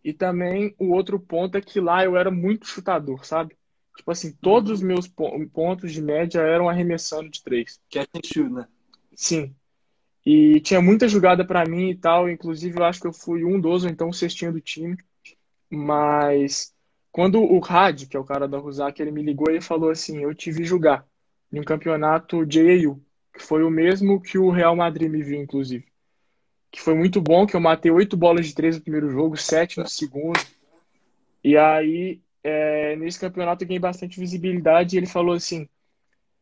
[0.05, 3.57] E também o outro ponto é que lá eu era muito chutador, sabe?
[3.97, 7.81] Tipo assim, todos os meus pontos de média eram arremessando de três.
[7.91, 8.67] Catch and shoot, né?
[9.15, 9.55] Sim.
[10.25, 12.29] E tinha muita jogada para mim e tal.
[12.29, 14.97] Inclusive, eu acho que eu fui um dos, ou então o cestinho do time.
[15.71, 16.75] Mas
[17.11, 20.23] quando o Rad, que é o cara da Rusak, ele me ligou e falou assim:
[20.23, 21.07] Eu te vi jogar
[21.53, 23.01] em um campeonato JAU,
[23.35, 25.85] que foi o mesmo que o Real Madrid me viu, inclusive.
[26.71, 29.79] Que foi muito bom, que eu matei oito bolas de três no primeiro jogo, sete
[29.79, 30.41] no segundo.
[31.45, 35.69] E aí, é, nesse campeonato eu ganhei bastante visibilidade e ele falou assim,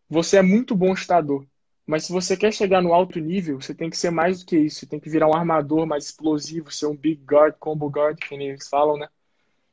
[0.08, 1.46] você é muito bom chutador,
[1.90, 4.56] mas se você quer chegar no alto nível, você tem que ser mais do que
[4.56, 4.78] isso.
[4.78, 8.32] Você tem que virar um armador mais explosivo, ser um big guard, combo guard, que
[8.32, 9.08] eles falam, né?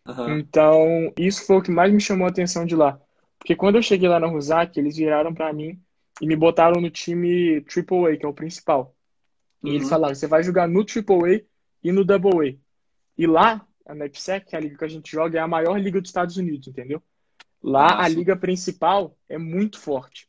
[0.04, 0.40] Uhum.
[0.40, 3.00] Então, isso foi o que mais me chamou a atenção de lá.
[3.38, 5.80] Porque quando eu cheguei lá na Rusak, eles viraram para mim
[6.20, 8.96] e me botaram no time AAA, que é o principal.
[9.64, 9.76] E uhum.
[9.76, 11.42] eles falaram, você vai jogar no AAA
[11.84, 12.56] e no Double A.
[13.16, 15.78] E lá, a NEPSEC, que é a liga que a gente joga, é a maior
[15.80, 17.02] liga dos Estados Unidos, entendeu?
[17.64, 18.04] Lá, Nossa.
[18.04, 20.28] a liga principal é muito forte.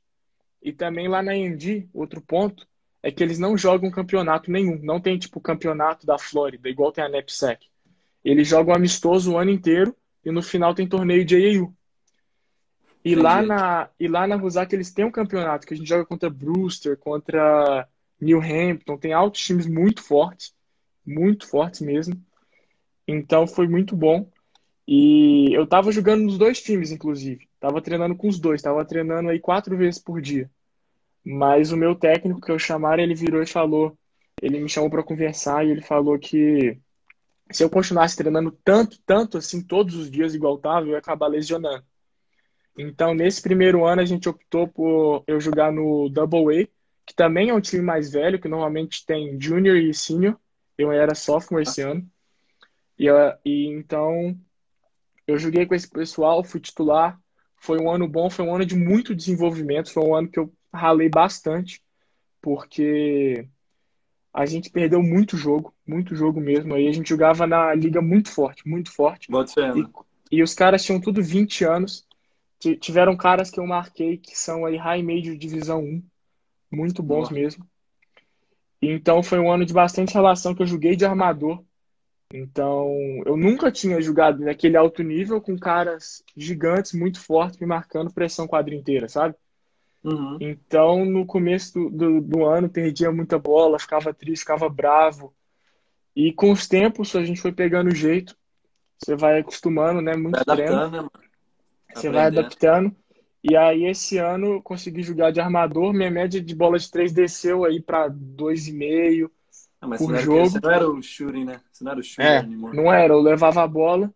[0.62, 2.66] E também lá na AMD, outro ponto,
[3.02, 4.78] é que eles não jogam campeonato nenhum.
[4.82, 7.66] Não tem, tipo, campeonato da Flórida, igual tem a NEPSEC.
[8.24, 9.94] Eles jogam amistoso o ano inteiro
[10.24, 11.74] e no final tem torneio de AAU.
[13.04, 16.04] E lá, na, e lá na Rusak eles têm um campeonato que a gente joga
[16.04, 17.88] contra Brewster, contra
[18.20, 20.52] New Hampton, tem altos times muito fortes,
[21.06, 22.20] muito fortes mesmo.
[23.08, 24.30] Então foi muito bom.
[24.86, 27.48] E eu tava jogando nos dois times, inclusive.
[27.58, 30.50] Tava treinando com os dois, tava treinando aí quatro vezes por dia.
[31.24, 33.96] Mas o meu técnico que eu chamaram, ele virou e falou,
[34.40, 36.78] ele me chamou para conversar e ele falou que
[37.50, 41.28] se eu continuasse treinando tanto, tanto assim todos os dias igual tava, eu ia acabar
[41.28, 41.84] lesionando.
[42.78, 46.68] Então, nesse primeiro ano, a gente optou por eu jogar no Double A,
[47.04, 50.36] que também é um time mais velho, que normalmente tem Junior e Senior.
[50.76, 52.08] Eu era sophomore esse ano.
[52.98, 53.06] E,
[53.44, 54.36] e então,
[55.26, 57.18] eu joguei com esse pessoal, fui titular.
[57.56, 59.92] Foi um ano bom, foi um ano de muito desenvolvimento.
[59.92, 61.82] Foi um ano que eu ralei bastante,
[62.40, 63.46] porque
[64.32, 66.74] a gente perdeu muito jogo, muito jogo mesmo.
[66.74, 69.30] Aí a gente jogava na liga muito forte, muito forte.
[70.30, 72.06] E, e os caras tinham tudo 20 anos.
[72.80, 76.02] Tiveram caras que eu marquei que são aí High Major Divisão 1,
[76.72, 77.34] muito bons Nossa.
[77.34, 77.66] mesmo.
[78.80, 81.62] Então foi um ano de bastante relação que eu joguei de armador.
[82.32, 88.12] Então eu nunca tinha jogado naquele alto nível com caras gigantes, muito fortes, me marcando
[88.12, 89.34] pressão quadra inteira, sabe?
[90.04, 90.36] Uhum.
[90.40, 95.34] Então no começo do, do, do, ano perdia muita bola, ficava triste, ficava bravo.
[96.14, 98.36] E com os tempos a gente foi pegando o jeito.
[98.98, 100.14] Você vai acostumando, né?
[100.16, 100.90] Muito vai treino.
[100.90, 101.08] Né,
[101.94, 102.94] você vai adaptando.
[103.42, 105.92] E aí, esse ano, consegui jogar de armador.
[105.92, 109.30] Minha média de bola de três desceu aí para 2,5
[109.80, 110.50] ah, por você jogo.
[110.50, 111.60] você não era o shooting, né?
[111.72, 114.12] Você não era o shooting é, Não era, eu levava a bola.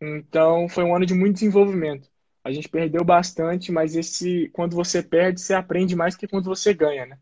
[0.00, 2.08] Então, foi um ano de muito desenvolvimento.
[2.42, 6.72] A gente perdeu bastante, mas esse quando você perde, você aprende mais que quando você
[6.72, 7.18] ganha, né?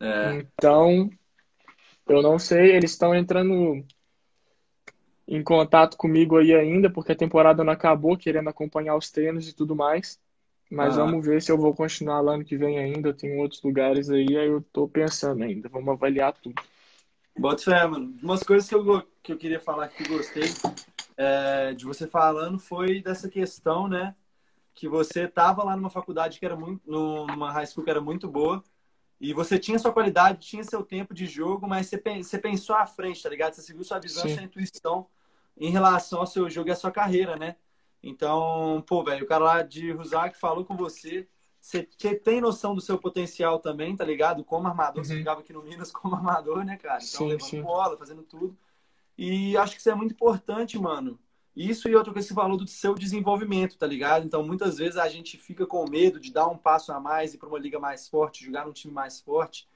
[0.00, 0.34] É.
[0.34, 1.08] Então,
[2.08, 3.84] eu não sei, eles estão entrando
[5.28, 9.54] em contato comigo aí ainda, porque a temporada não acabou, querendo acompanhar os treinos e
[9.54, 10.20] tudo mais.
[10.72, 11.04] Mas ah.
[11.04, 13.10] vamos ver se eu vou continuar lá ano que vem ainda.
[13.10, 15.68] Eu tenho outros lugares aí, aí eu tô pensando ainda.
[15.68, 16.54] Vamos avaliar tudo.
[17.38, 18.16] Bota fé, mano.
[18.22, 20.48] Umas coisas que eu, que eu queria falar que gostei
[21.14, 24.14] é, de você falando foi dessa questão, né?
[24.74, 26.80] Que você tava lá numa faculdade que era muito.
[26.90, 28.64] numa high school que era muito boa.
[29.20, 32.86] E você tinha sua qualidade, tinha seu tempo de jogo, mas você, você pensou à
[32.86, 33.52] frente, tá ligado?
[33.52, 34.36] Você seguiu sua visão, Sim.
[34.36, 35.06] sua intuição
[35.54, 37.56] em relação ao seu jogo e à sua carreira, né?
[38.02, 41.28] Então, pô, velho, o cara lá de Rusak falou com você,
[41.60, 41.84] você
[42.14, 44.44] tem noção do seu potencial também, tá ligado?
[44.44, 45.04] Como armador, uhum.
[45.04, 46.96] você jogava aqui no Minas como armador, né, cara?
[46.96, 47.62] Então, sim, levando sim.
[47.62, 48.56] bola, fazendo tudo.
[49.16, 51.18] E acho que isso é muito importante, mano.
[51.54, 54.24] Isso e outra coisa que você falou do seu desenvolvimento, tá ligado?
[54.24, 57.38] Então, muitas vezes a gente fica com medo de dar um passo a mais, ir
[57.38, 59.68] para uma liga mais forte, jogar num time mais forte.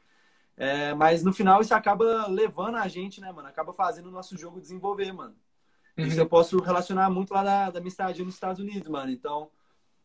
[0.57, 3.47] É, mas no final isso acaba levando a gente, né, mano?
[3.47, 5.37] Acaba fazendo o nosso jogo desenvolver, mano.
[5.97, 6.07] Uhum.
[6.07, 9.11] Isso eu posso relacionar muito lá da, da minha estadia nos Estados Unidos, mano.
[9.11, 9.51] Então,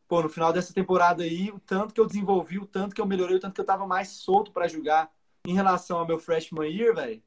[0.08, 3.06] pô, no final dessa temporada aí, o tanto que eu desenvolvi, o tanto que eu
[3.06, 5.12] melhorei, o tanto que eu tava mais solto para jogar
[5.46, 7.22] em relação ao meu freshman year, velho.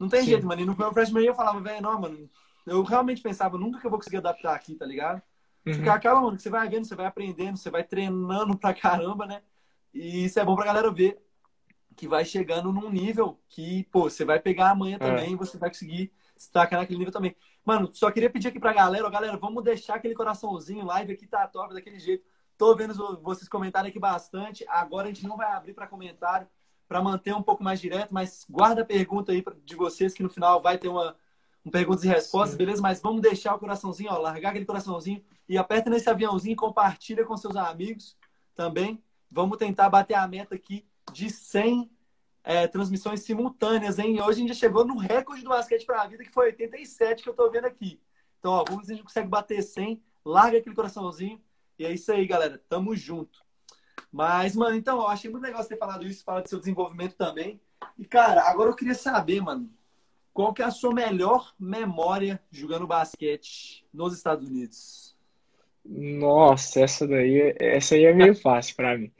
[0.00, 0.30] Não tem Sim.
[0.30, 0.62] jeito, mano.
[0.62, 2.28] E no meu freshman year eu falava, velho, não, mano,
[2.66, 5.22] eu realmente pensava, nunca que eu vou conseguir adaptar aqui, tá ligado?
[5.66, 5.74] Uhum.
[5.74, 9.26] Ficar aquela, mano, que você vai vendo, você vai aprendendo, você vai treinando pra caramba,
[9.26, 9.42] né?
[9.92, 11.18] E isso é bom pra galera ver
[11.96, 14.98] que vai chegando num nível que, pô, você vai pegar amanhã é.
[14.98, 17.36] também e você vai conseguir destacar naquele nível também.
[17.64, 21.26] Mano, só queria pedir aqui pra galera, ó, galera, vamos deixar aquele coraçãozinho, live aqui
[21.26, 22.24] tá top daquele jeito.
[22.56, 24.64] Tô vendo vocês comentarem aqui bastante.
[24.68, 26.46] Agora a gente não vai abrir para comentário
[26.86, 30.28] para manter um pouco mais direto, mas guarda a pergunta aí de vocês que no
[30.28, 31.16] final vai ter uma,
[31.64, 32.58] um perguntas e respostas, Sim.
[32.58, 32.82] beleza?
[32.82, 37.24] Mas vamos deixar o coraçãozinho, ó, largar aquele coraçãozinho e aperta nesse aviãozinho e compartilha
[37.24, 38.16] com seus amigos
[38.54, 39.02] também.
[39.30, 41.90] Vamos tentar bater a meta aqui de 100
[42.44, 44.20] é, transmissões simultâneas, hein?
[44.20, 47.22] Hoje a gente já chegou no recorde do basquete para a vida, que foi 87
[47.22, 47.98] que eu tô vendo aqui.
[48.38, 50.02] Então, ó, vamos ver se a gente consegue bater 100.
[50.22, 51.40] Larga aquele coraçãozinho.
[51.78, 52.62] E é isso aí, galera.
[52.68, 53.42] Tamo junto.
[54.12, 57.16] Mas, mano, então, eu achei muito legal você ter falado isso, falar do seu desenvolvimento
[57.16, 57.58] também.
[57.98, 59.70] E, cara, agora eu queria saber, mano,
[60.32, 65.16] qual que é a sua melhor memória jogando basquete nos Estados Unidos?
[65.84, 69.12] Nossa, essa daí, essa aí é meio fácil para mim.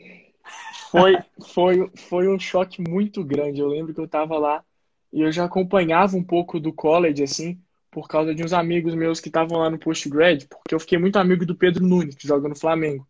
[0.90, 1.18] Foi,
[1.52, 3.60] foi, foi um choque muito grande.
[3.60, 4.64] Eu lembro que eu tava lá
[5.12, 9.20] e eu já acompanhava um pouco do college, assim, por causa de uns amigos meus
[9.20, 12.48] que estavam lá no postgrad, porque eu fiquei muito amigo do Pedro Nunes, que joga
[12.48, 13.06] no Flamengo.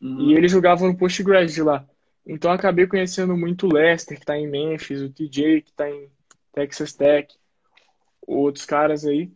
[0.00, 0.30] Uhum.
[0.30, 1.86] E ele jogava no postgrad de lá.
[2.26, 6.08] Então acabei conhecendo muito o Lester, que tá em Memphis, o TJ, que tá em
[6.52, 7.34] Texas Tech
[8.26, 9.30] outros caras aí.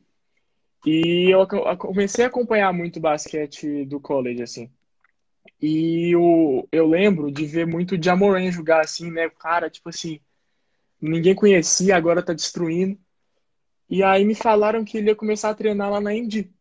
[0.87, 4.71] E eu comecei a acompanhar muito basquete do college, assim.
[5.61, 9.29] E o, eu lembro de ver muito o Jamoran jogar assim, né?
[9.31, 10.21] Cara, tipo assim,
[11.01, 12.99] ninguém conhecia, agora tá destruindo.
[13.89, 16.53] E aí me falaram que ele ia começar a treinar lá na Indy.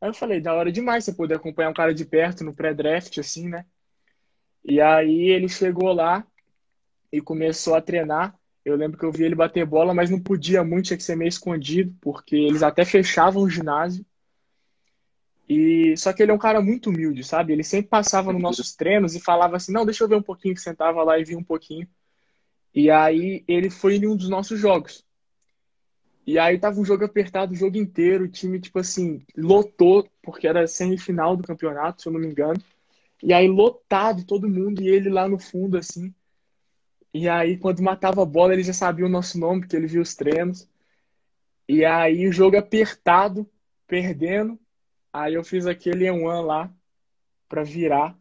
[0.00, 3.18] Aí eu falei, da hora demais você poder acompanhar um cara de perto no pré-draft,
[3.18, 3.64] assim, né?
[4.64, 6.26] E aí ele chegou lá
[7.12, 8.34] e começou a treinar.
[8.64, 11.16] Eu lembro que eu vi ele bater bola, mas não podia muito, tinha que ser
[11.16, 14.04] meio escondido, porque eles até fechavam o ginásio.
[15.52, 17.52] E só que ele é um cara muito humilde, sabe?
[17.52, 20.56] Ele sempre passava nos nossos treinos e falava assim: "Não, deixa eu ver um pouquinho",
[20.56, 21.86] sentava lá e via um pouquinho.
[22.74, 25.04] E aí ele foi em um dos nossos jogos.
[26.26, 30.46] E aí tava um jogo apertado o jogo inteiro, o time tipo assim, lotou, porque
[30.46, 32.62] era semifinal do campeonato, se eu não me engano.
[33.22, 36.14] E aí lotado todo mundo e ele lá no fundo assim.
[37.12, 40.00] E aí, quando matava a bola, ele já sabia o nosso nome, porque ele via
[40.00, 40.66] os treinos.
[41.68, 43.46] E aí, o jogo apertado,
[43.86, 44.58] perdendo.
[45.12, 46.70] Aí eu fiz aquele one lá
[47.48, 48.16] para virar,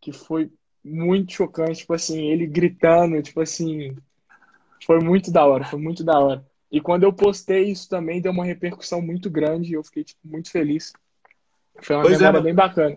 [0.00, 0.50] que foi
[0.82, 3.94] muito chocante, tipo assim, ele gritando, tipo assim,
[4.86, 6.46] foi muito da hora, foi muito da hora.
[6.72, 10.20] E quando eu postei isso também deu uma repercussão muito grande e eu fiquei tipo,
[10.24, 10.92] muito feliz.
[11.82, 12.96] Foi uma pois é, bem bacana.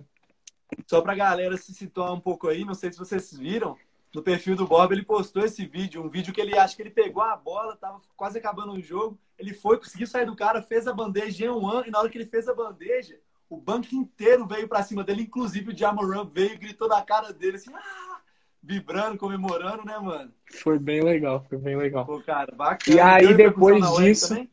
[0.88, 3.78] Só pra galera se situar um pouco aí, não sei se vocês viram,
[4.14, 6.92] no perfil do Bob, ele postou esse vídeo, um vídeo que ele acha que ele
[6.92, 10.88] pegou a bola, tava quase acabando o jogo, ele foi, conseguiu sair do cara, fez
[10.88, 13.94] a bandeja em um ano, e na hora que ele fez a bandeja, o banco
[13.94, 17.72] inteiro veio para cima dele, inclusive o Jamoran veio e gritou na cara dele assim,
[17.74, 18.14] ah!
[18.64, 20.32] vibrando, comemorando, né, mano?
[20.46, 22.06] Foi bem legal, foi bem legal.
[22.06, 22.96] Pô, cara, bacana.
[22.96, 24.48] E aí depois disso,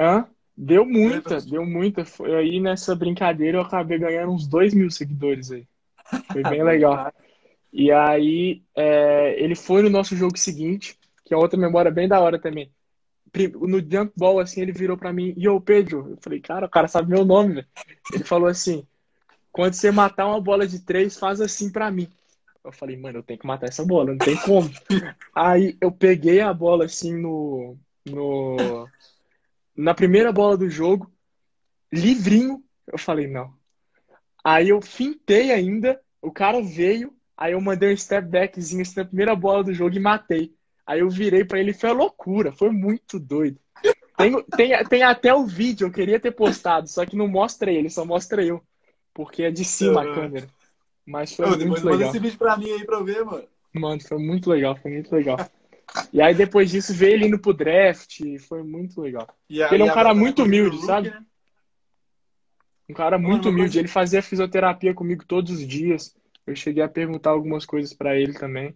[0.00, 0.26] hã?
[0.56, 2.04] Deu muita, deu muita.
[2.04, 5.66] Foi aí nessa brincadeira eu acabei ganhando uns dois mil seguidores aí.
[6.32, 7.12] Foi bem legal.
[7.74, 12.20] E aí é, ele foi no nosso jogo seguinte, que é outra memória bem da
[12.20, 12.70] hora também.
[13.60, 16.10] No jump ball, assim, ele virou para mim, e o Pedro?
[16.10, 17.66] Eu falei, cara, o cara sabe meu nome, velho.
[18.12, 18.86] Ele falou assim,
[19.50, 22.08] quando você matar uma bola de três, faz assim para mim.
[22.62, 24.70] Eu falei, mano, eu tenho que matar essa bola, não tem como.
[25.34, 28.88] aí eu peguei a bola assim no, no
[29.74, 31.10] na primeira bola do jogo,
[31.90, 32.62] livrinho.
[32.86, 33.54] Eu falei, não.
[34.44, 39.04] Aí eu fintei ainda, o cara veio, Aí eu mandei um step backzinho assim, na
[39.04, 40.54] primeira bola do jogo e matei.
[40.92, 43.58] Aí eu virei para ele, foi loucura, foi muito doido.
[44.14, 47.88] Tem, tem, tem até o vídeo, eu queria ter postado, só que não mostra ele,
[47.88, 48.62] só mostra eu.
[49.14, 50.46] Porque é de cima a câmera.
[51.06, 51.92] Mas foi Ô, muito legal.
[51.92, 53.48] Manda esse vídeo pra mim aí pra eu ver, mano.
[53.72, 55.38] Mano, foi muito legal, foi muito legal.
[56.12, 59.26] E aí depois disso veio ele indo pro draft, foi muito legal.
[59.26, 61.08] A, ele é um cara muito humilde, look, sabe?
[61.08, 61.24] Né?
[62.90, 66.14] Um cara muito humilde, ele fazia fisioterapia comigo todos os dias.
[66.46, 68.74] Eu cheguei a perguntar algumas coisas para ele também.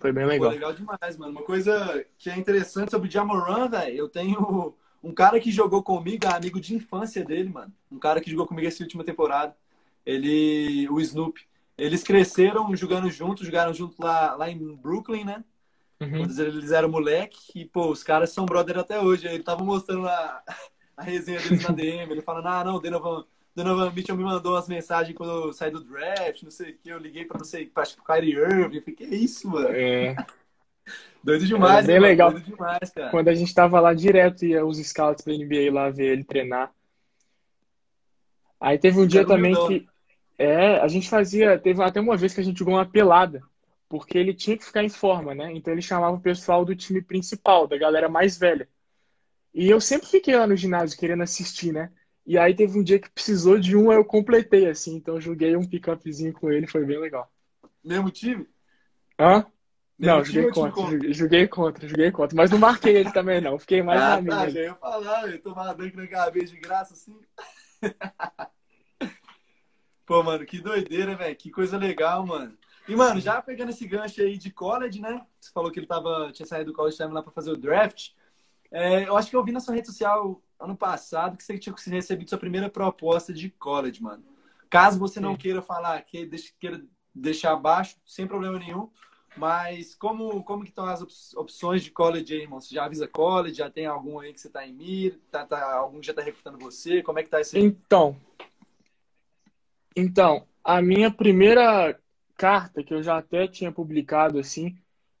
[0.00, 0.50] Foi bem legal.
[0.50, 1.32] Pô, legal demais, mano.
[1.32, 5.82] Uma coisa que é interessante sobre o Jamoran, velho, eu tenho um cara que jogou
[5.82, 7.72] comigo, é amigo de infância dele, mano.
[7.90, 9.56] Um cara que jogou comigo essa última temporada.
[10.04, 11.40] Ele, o Snoop.
[11.76, 15.44] Eles cresceram jogando juntos, jogaram juntos lá, lá em Brooklyn, né?
[16.00, 16.24] Uhum.
[16.24, 17.38] Quando eles eram moleque.
[17.54, 19.28] E, pô, os caras são brother até hoje.
[19.28, 20.42] Ele tava mostrando a,
[20.96, 22.10] a resenha deles na DM.
[22.10, 22.80] Ele falando, ah, não, o
[23.58, 26.88] Donovan, Mitchell me mandou umas mensagens quando eu saí do draft, não sei o que.
[26.88, 28.80] Eu liguei pra não sei, acho que o Kyrie Irving.
[28.80, 29.68] Que isso, mano?
[29.72, 30.14] É.
[31.24, 32.06] Doido demais, é bem mano.
[32.06, 32.30] legal.
[32.30, 33.10] Doido demais, cara.
[33.10, 36.72] Quando a gente tava lá direto, ia os scouts da NBA lá ver ele treinar.
[38.60, 39.88] Aí teve um dia também que.
[40.38, 41.58] É, a gente fazia.
[41.58, 43.42] Teve até uma vez que a gente jogou uma pelada.
[43.88, 45.50] Porque ele tinha que ficar em forma, né?
[45.52, 48.68] Então ele chamava o pessoal do time principal, da galera mais velha.
[49.52, 51.90] E eu sempre fiquei lá no ginásio querendo assistir, né?
[52.28, 54.96] E aí teve um dia que precisou de um, eu completei, assim.
[54.96, 57.32] Então eu joguei um pick-upzinho com ele, foi bem legal.
[57.82, 58.46] Mesmo time?
[59.18, 59.46] Hã?
[59.98, 62.36] Não, joguei contra, contra, joguei contra, joguei contra.
[62.36, 63.58] Mas não marquei ele também, não.
[63.58, 64.36] Fiquei mais ah, na minha.
[64.36, 67.18] Tá, já ia falar, eu tomar dunk na cabeça de graça assim.
[70.04, 71.34] Pô, mano, que doideira, velho.
[71.34, 72.58] Que coisa legal, mano.
[72.86, 75.24] E, mano, já pegando esse gancho aí de college, né?
[75.40, 78.10] Você falou que ele tava, tinha saído do college time lá pra fazer o draft.
[78.70, 81.74] É, eu acho que eu vi na sua rede social ano passado que você tinha
[81.86, 84.24] recebido sua primeira proposta de college, mano.
[84.68, 85.38] Caso você não Sim.
[85.38, 86.28] queira falar, que
[86.58, 86.82] queira
[87.14, 88.90] deixar abaixo, sem problema nenhum.
[89.36, 92.60] Mas como, como que estão as opções de college aí, irmão?
[92.60, 93.56] Você já avisa college?
[93.56, 95.16] Já tem algum aí que você tá em mira?
[95.30, 97.02] Tá, tá, algum já tá recrutando você?
[97.02, 97.62] Como é que tá isso aí?
[97.62, 98.16] Então,
[100.00, 101.98] então, a minha primeira
[102.36, 104.78] carta, que eu já até tinha publicado assim,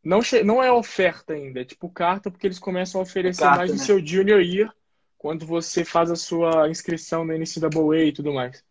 [0.08, 3.70] não, não é oferta ainda, é tipo carta porque eles começam a oferecer carta, mais
[3.70, 3.84] no né?
[3.84, 4.72] seu junior year,
[5.18, 8.64] quando você faz a sua inscrição no NCAA e tudo mais.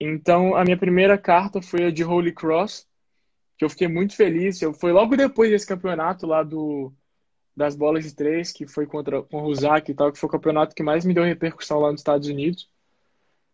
[0.00, 2.88] Então, a minha primeira carta foi a de Holy Cross,
[3.56, 4.60] que eu fiquei muito feliz.
[4.60, 6.92] Eu, foi logo depois desse campeonato lá do,
[7.54, 10.32] das bolas de três, que foi contra com o Ruzak e tal, que foi o
[10.32, 12.68] campeonato que mais me deu repercussão lá nos Estados Unidos.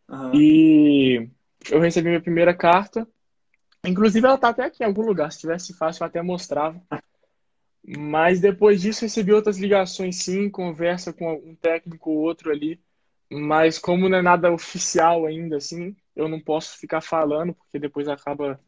[0.08, 0.34] Uhum.
[0.34, 1.28] E
[1.70, 3.06] eu recebi minha primeira carta.
[3.86, 5.30] Inclusive, ela tá até aqui em algum lugar.
[5.32, 6.80] Se tivesse fácil, eu até mostrava.
[7.86, 12.80] Mas depois disso, recebi outras ligações, sim, conversa com um técnico ou outro ali.
[13.30, 18.08] Mas como não é nada oficial ainda, assim, eu não posso ficar falando, porque depois
[18.08, 18.60] acaba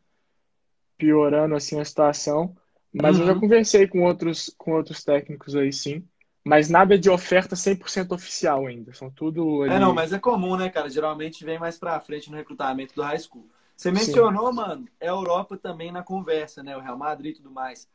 [0.96, 2.56] piorando, assim, a situação.
[2.92, 3.22] Mas uhum.
[3.22, 3.40] eu já uhum.
[3.40, 6.04] conversei com outros, com outros técnicos aí, sim.
[6.44, 8.92] Mas nada de oferta 100% oficial ainda.
[8.94, 9.62] São tudo.
[9.62, 9.74] Ali...
[9.74, 10.88] É, não, mas é comum, né, cara?
[10.88, 13.48] Geralmente vem mais pra frente no recrutamento do high school.
[13.78, 14.56] Você mencionou, Sim.
[14.56, 16.76] mano, a Europa também na conversa, né?
[16.76, 17.88] O Real Madrid e tudo mais.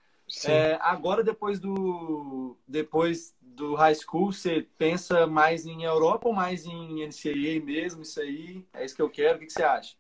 [0.46, 6.66] É, agora, depois do, depois do high school, você pensa mais em Europa ou mais
[6.66, 8.02] em NCAA mesmo?
[8.02, 9.36] Isso aí, é isso que eu quero.
[9.36, 9.96] O que, que você acha?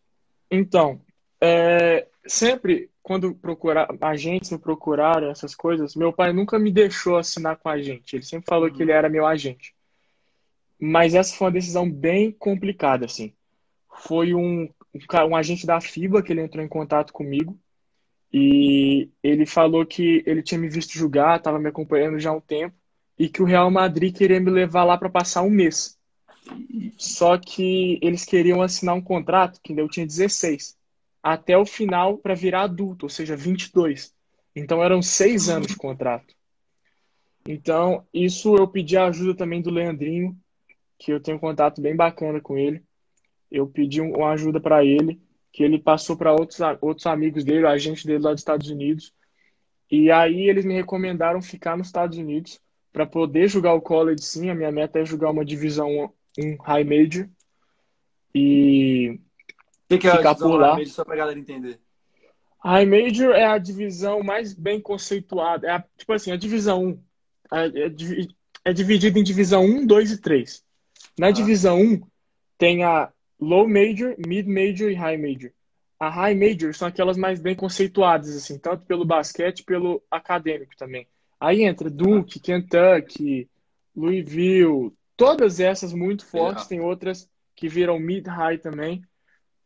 [0.50, 1.02] Então,
[1.42, 7.58] é, sempre quando procurar agentes me procuraram essas coisas, meu pai nunca me deixou assinar
[7.58, 8.16] com a agente.
[8.16, 8.74] Ele sempre falou uhum.
[8.74, 9.76] que ele era meu agente.
[10.80, 13.34] Mas essa foi uma decisão bem complicada, assim.
[13.90, 14.70] Foi um,
[15.28, 17.60] um, agente da FIBA que ele entrou em contato comigo
[18.32, 22.42] e ele falou que ele tinha me visto jogar, estava me acompanhando já há um
[22.42, 22.76] tempo
[23.18, 25.98] e que o Real Madrid queria me levar lá para passar um mês.
[26.98, 30.76] Só que eles queriam assinar um contrato que eu tinha 16
[31.22, 34.14] até o final para virar adulto, ou seja, 22.
[34.56, 36.36] Então eram seis anos de contrato.
[37.48, 40.38] Então, isso eu pedi a ajuda também do Leandrinho,
[40.98, 42.84] que eu tenho um contato bem bacana com ele.
[43.54, 48.06] Eu pedi uma ajuda para ele, que ele passou para outros, outros amigos dele, agente
[48.06, 49.14] dele lá dos Estados Unidos.
[49.90, 52.60] E aí eles me recomendaram ficar nos Estados Unidos
[52.92, 54.50] para poder jogar o college sim.
[54.50, 57.30] A minha meta é jogar uma divisão um high major.
[58.34, 59.20] E
[59.98, 61.80] que, que é a divisão High Major, só pra galera entender?
[62.60, 65.68] High Major é a divisão mais bem conceituada.
[65.68, 67.04] É a, tipo assim, a divisão 1
[67.52, 67.92] é, é,
[68.66, 70.64] é dividida em divisão 1, 2 e 3.
[71.18, 71.32] Na ah.
[71.32, 72.02] divisão 1
[72.58, 73.12] tem a
[73.44, 75.52] Low Major, Mid Major e High Major.
[76.00, 81.08] A High Major são aquelas mais bem conceituadas, assim, tanto pelo basquete pelo acadêmico também.
[81.40, 83.50] Aí entra Duke, Kentucky,
[83.96, 89.04] Louisville, todas essas muito fortes, tem outras que viram mid-high também.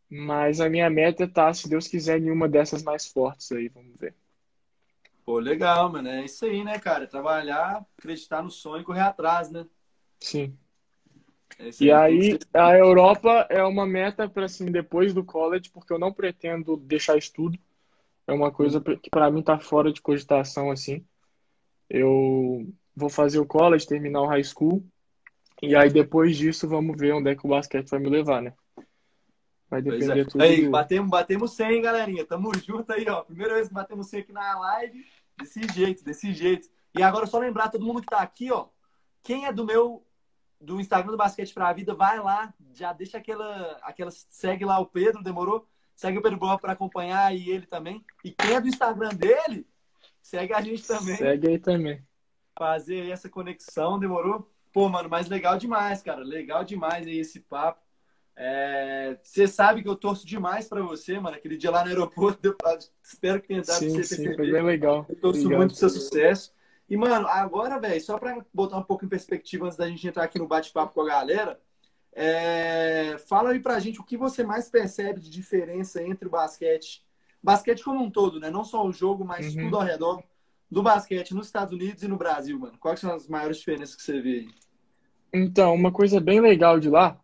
[0.09, 3.99] Mas a minha meta tá, se Deus quiser, em uma dessas mais fortes aí, vamos
[3.99, 4.15] ver.
[5.25, 6.07] Pô, legal, mano.
[6.07, 7.05] É isso aí, né, cara?
[7.05, 9.65] Trabalhar, acreditar no sonho e correr atrás, né?
[10.19, 10.57] Sim.
[11.59, 15.97] É e aí, a Europa é uma meta para assim, depois do college, porque eu
[15.97, 17.57] não pretendo deixar estudo.
[18.27, 21.03] É uma coisa que para mim tá fora de cogitação, assim.
[21.89, 24.85] Eu vou fazer o college, terminar o high school.
[25.61, 28.53] E aí, depois disso, vamos ver onde é que o basquete vai me levar, né?
[29.69, 30.25] Vai depender é.
[30.25, 30.41] tudo.
[30.41, 32.25] Aí, do- batemos, batemos 100, hein, galerinha.
[32.25, 33.21] Tamo junto aí, ó.
[33.21, 35.05] Primeira vez que batemos 100 aqui na live.
[35.37, 36.69] Desse jeito, desse jeito.
[36.95, 38.67] E agora, só lembrar todo mundo que tá aqui, ó.
[39.23, 40.06] Quem é do meu
[40.59, 44.11] do Instagram do Basquete pra Vida, vai lá, já deixa aquela, aquela.
[44.11, 45.67] Segue lá o Pedro, demorou?
[45.95, 48.03] Segue o Pedro Bob pra acompanhar e ele também.
[48.23, 49.65] E quem é do Instagram dele,
[50.21, 51.15] segue a gente também.
[51.15, 52.01] Segue aí também.
[52.57, 54.51] Fazer aí essa conexão, demorou?
[54.73, 56.21] Pô, mano, mas legal demais, cara.
[56.23, 57.81] Legal demais aí esse papo.
[58.35, 61.35] É, Você sabe que eu torço demais pra você, mano.
[61.35, 64.15] Aquele dia lá no aeroporto, deu pra- espero que tenha dado pra Sim, você sim,
[64.23, 64.35] perceber.
[64.35, 65.05] foi bem legal.
[65.09, 65.57] Eu torço Obrigado.
[65.59, 66.53] muito pro seu sucesso.
[66.89, 70.23] E, mano, agora, velho, só pra botar um pouco em perspectiva antes da gente entrar
[70.23, 71.59] aqui no bate-papo com a galera,
[72.13, 77.05] é, fala aí pra gente o que você mais percebe de diferença entre o basquete,
[77.43, 78.49] basquete como um todo, né?
[78.49, 79.63] Não só o jogo, mas Uhum.
[79.65, 80.23] tudo ao redor
[80.71, 82.77] do basquete nos Estados Unidos e no Brasil, mano.
[82.79, 84.49] Quais são as maiores diferenças que você vê aí?
[85.33, 87.19] Então, uma coisa bem legal de lá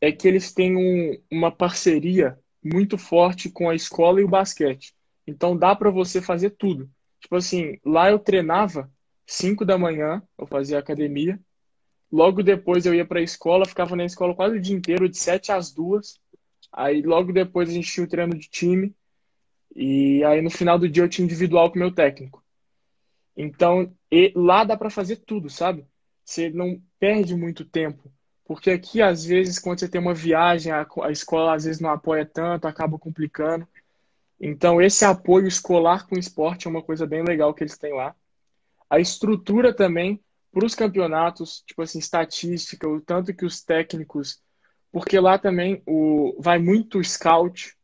[0.00, 4.94] é que eles têm um- uma parceria muito forte com a escola e o basquete.
[5.26, 6.90] Então dá para você fazer tudo.
[7.20, 8.90] Tipo assim, lá eu treinava
[9.26, 11.38] 5 da manhã, eu fazia academia.
[12.10, 15.16] Logo depois eu ia para a escola, ficava na escola quase o dia inteiro, de
[15.16, 16.20] 7 às 2.
[16.72, 18.94] Aí logo depois a gente tinha o treino de time.
[19.74, 22.42] E aí no final do dia eu tinha individual com o meu técnico.
[23.36, 23.94] Então,
[24.34, 25.86] lá dá para fazer tudo, sabe?
[26.24, 28.12] Você não perde muito tempo.
[28.44, 31.90] Porque aqui, às vezes, quando você tem uma viagem, a, a escola às vezes não
[31.90, 33.66] apoia tanto, acaba complicando.
[34.38, 38.14] Então, esse apoio escolar com esporte é uma coisa bem legal que eles têm lá.
[38.92, 40.20] A estrutura também
[40.52, 44.42] para os campeonatos, tipo assim, estatística, o tanto que os técnicos.
[44.92, 47.74] Porque lá também o, vai muito scout.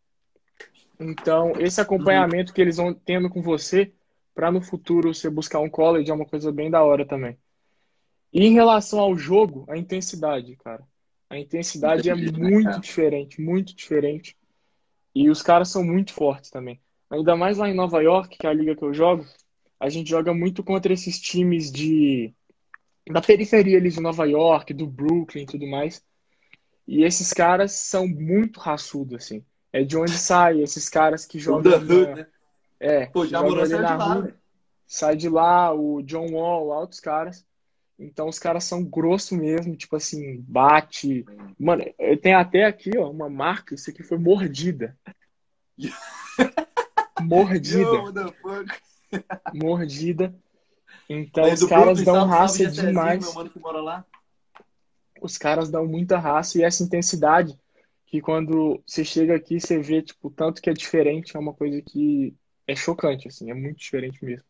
[1.01, 3.91] Então, esse acompanhamento que eles vão tendo com você,
[4.35, 7.39] para no futuro você buscar um college, é uma coisa bem da hora também.
[8.31, 10.85] E em relação ao jogo, a intensidade, cara.
[11.31, 12.81] A intensidade é Entendi, né, muito cara?
[12.81, 14.37] diferente, muito diferente.
[15.15, 16.79] E os caras são muito fortes também.
[17.09, 19.25] Ainda mais lá em Nova York, que é a liga que eu jogo,
[19.79, 22.33] a gente joga muito contra esses times de
[23.11, 26.03] da periferia ali de Nova York, do Brooklyn e tudo mais.
[26.87, 29.45] E esses caras são muito raçudos, assim.
[29.73, 32.27] É de onde sai esses caras que jogam the hood, né?
[32.81, 34.23] é, Pô, já morou saiu de lá, rua.
[34.23, 34.35] velho.
[34.87, 37.47] Sai de lá o John Wall, altos caras.
[37.99, 41.25] Então os caras são grosso mesmo, tipo assim, bate.
[41.59, 44.97] Mano, eu tenho até aqui, ó, uma marca, isso aqui foi mordida.
[45.79, 45.93] Yo,
[47.21, 48.81] Mordida, fuck?
[49.55, 50.35] Mordida.
[51.09, 53.25] Então os caras Brooklyn, dão salve, raça salve, demais.
[53.25, 54.05] Meu mano que mora lá.
[55.21, 57.59] Os caras dão muita raça e essa intensidade
[58.07, 61.83] que quando você chega aqui, você vê, tipo, tanto que é diferente, é uma coisa
[61.83, 62.35] que
[62.67, 64.45] é chocante, assim, é muito diferente mesmo.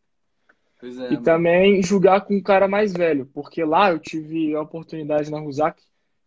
[0.79, 1.23] Pois é, E mano.
[1.23, 5.81] também jogar com um cara mais velho, porque lá eu tive a oportunidade na Rusak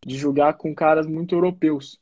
[0.04, 1.98] de jogar com caras muito europeus.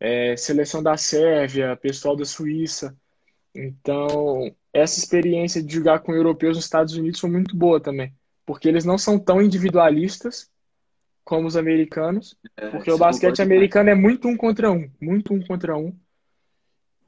[0.00, 2.96] É, seleção da Sérvia, pessoal da Suíça.
[3.54, 8.14] Então, essa experiência de jogar com europeus nos Estados Unidos foi muito boa também,
[8.46, 10.50] porque eles não são tão individualistas
[11.24, 15.40] como os americanos, É, porque o basquete americano é muito um contra um, muito um
[15.40, 15.94] contra um.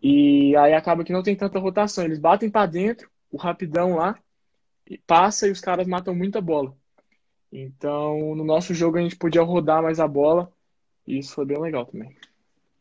[0.01, 2.05] E aí acaba que não tem tanta rotação.
[2.05, 4.19] Eles batem pra dentro, o rapidão lá,
[4.89, 6.77] e passa e os caras matam muita bola.
[7.51, 10.53] Então, no nosso jogo a gente podia rodar mais a bola,
[11.07, 12.15] e isso foi bem legal também.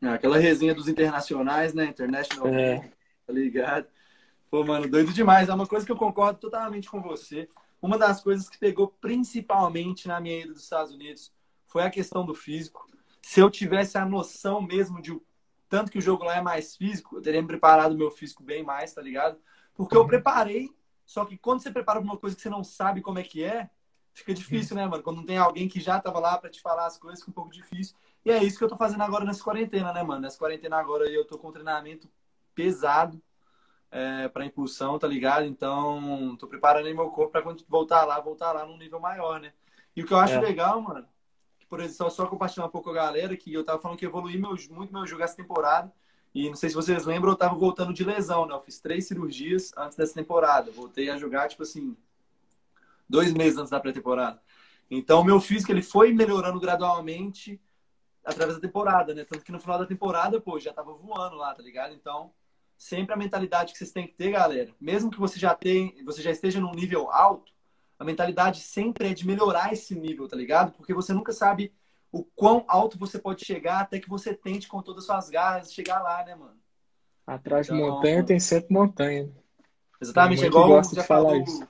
[0.02, 1.86] É, aquela resenha dos internacionais, né?
[1.86, 2.80] International, É.
[3.26, 3.88] tá ligado?
[4.54, 5.50] Pô, mano, doido demais.
[5.50, 7.50] É uma coisa que eu concordo totalmente com você.
[7.82, 11.34] Uma das coisas que pegou principalmente na minha ida dos Estados Unidos
[11.66, 12.88] foi a questão do físico.
[13.20, 15.20] Se eu tivesse a noção mesmo de
[15.68, 18.44] tanto que o jogo lá é mais físico, eu teria me preparado o meu físico
[18.44, 19.40] bem mais, tá ligado?
[19.74, 20.70] Porque eu preparei,
[21.04, 23.72] só que quando você prepara uma coisa que você não sabe como é que é,
[24.14, 25.02] fica difícil, né, mano?
[25.02, 27.34] Quando não tem alguém que já tava lá pra te falar as coisas, fica um
[27.34, 27.96] pouco difícil.
[28.24, 30.22] E é isso que eu tô fazendo agora nessa quarentena, né, mano?
[30.22, 32.08] Nessa quarentena agora eu tô com um treinamento
[32.54, 33.20] pesado
[33.94, 35.46] é, para impulsão, tá ligado?
[35.46, 39.40] Então, tô preparando aí meu corpo pra quando voltar lá, voltar lá num nível maior,
[39.40, 39.54] né?
[39.96, 40.40] E o que eu acho É.
[40.40, 41.06] legal, mano,
[41.60, 44.00] que, por exemplo, só, só compartilhar um pouco com a galera, que eu tava falando
[44.00, 45.94] que evoluí meu, muito meu jogo essa temporada.
[46.34, 48.56] E não sei se vocês lembram, eu tava voltando de lesão, né?
[48.56, 50.72] Eu fiz três cirurgias antes dessa temporada.
[50.72, 51.96] Voltei a jogar, tipo assim,
[53.08, 54.42] dois meses antes da pré-temporada.
[54.90, 57.62] Então, o meu físico, ele foi melhorando gradualmente
[58.26, 59.24] através da temporada, né?
[59.24, 61.94] Tanto que no final da temporada, pô, já tava voando lá, tá ligado?
[61.94, 62.34] Então,
[62.84, 66.22] sempre a mentalidade que vocês têm que ter, galera, mesmo que você já tem, você
[66.22, 67.54] já esteja num nível alto,
[67.98, 70.74] a mentalidade sempre é de melhorar esse nível, tá ligado?
[70.74, 71.74] Porque você nunca sabe
[72.12, 75.74] o quão alto você pode chegar até que você tente com todas as suas garras
[75.74, 76.58] chegar lá, né, mano?
[77.26, 79.32] Atrás de Então, montanha tem sempre montanha.
[80.02, 81.68] Exatamente, Tem é igual gosta de falar falou isso.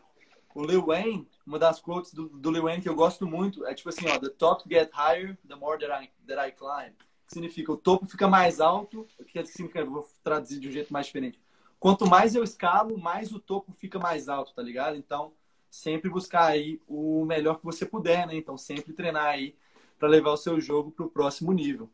[0.55, 3.75] o Lil Wayne, uma das quotes do, do Lil Wayne que eu gosto muito, é
[3.75, 6.95] tipo assim, ó, the top get higher, the more that I, that I climb.
[7.33, 11.07] Significa o topo fica mais alto, o que significa, vou traduzir de um jeito mais
[11.07, 11.39] diferente.
[11.79, 14.95] Quanto mais eu escalo, mais o topo fica mais alto, tá ligado?
[14.95, 15.33] Então,
[15.69, 18.35] sempre buscar aí o melhor que você puder, né?
[18.35, 19.55] Então, sempre treinar aí
[19.99, 21.89] para levar o seu jogo para o próximo nível.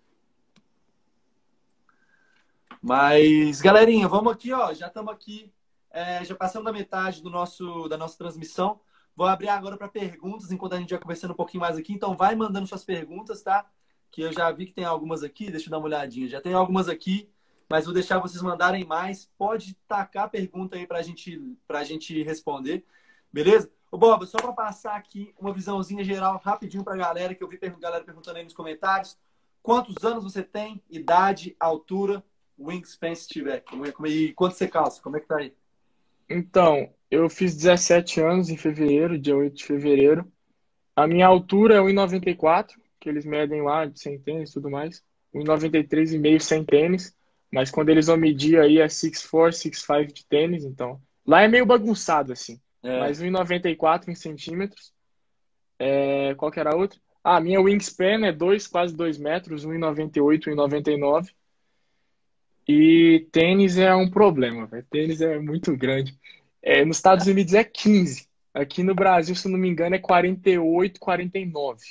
[2.81, 4.73] Mas, galerinha, vamos aqui, ó.
[4.73, 5.51] Já estamos aqui,
[5.91, 8.79] é, já passamos da metade do nosso, da nossa transmissão.
[9.15, 11.93] Vou abrir agora para perguntas, enquanto a gente vai conversando um pouquinho mais aqui.
[11.93, 13.65] Então, vai mandando suas perguntas, tá?
[14.12, 15.49] Que eu já vi que tem algumas aqui.
[15.49, 16.28] Deixa eu dar uma olhadinha.
[16.28, 17.30] Já tem algumas aqui,
[17.70, 19.30] mas vou deixar vocês mandarem mais.
[19.38, 22.84] Pode tacar a pergunta aí para gente, a gente responder.
[23.32, 23.72] Beleza?
[23.91, 27.47] Ô, Bob, só para passar aqui uma visãozinha geral rapidinho para a galera, que eu
[27.47, 29.18] vi a galera perguntando aí nos comentários.
[29.62, 30.82] Quantos anos você tem?
[30.89, 32.24] Idade, altura,
[32.57, 33.64] wingspan se tiver.
[34.05, 35.01] E quanto você calça?
[35.01, 35.53] Como é que tá aí?
[36.30, 40.32] Então, eu fiz 17 anos em fevereiro, dia 8 de fevereiro.
[40.95, 45.03] A minha altura é 1,94, que eles medem lá de sem tênis e tudo mais.
[45.33, 47.15] 1,93,5 sem tênis.
[47.51, 51.01] Mas quando eles vão medir aí é 6'4", 6'5 de tênis, então.
[51.25, 52.59] Lá é meio bagunçado, assim.
[52.83, 52.99] É.
[52.99, 54.93] Mas 1,94 em centímetros.
[55.79, 56.99] É, qual que era a outra?
[57.23, 61.29] Ah, a minha wingspan é 2, quase 2 metros, 1,98, 1,99.
[62.67, 64.85] E tênis é um problema, velho.
[64.89, 66.17] Tênis é muito grande.
[66.61, 68.27] É, nos Estados Unidos é 15.
[68.53, 71.83] Aqui no Brasil, se não me engano, é 48, 49.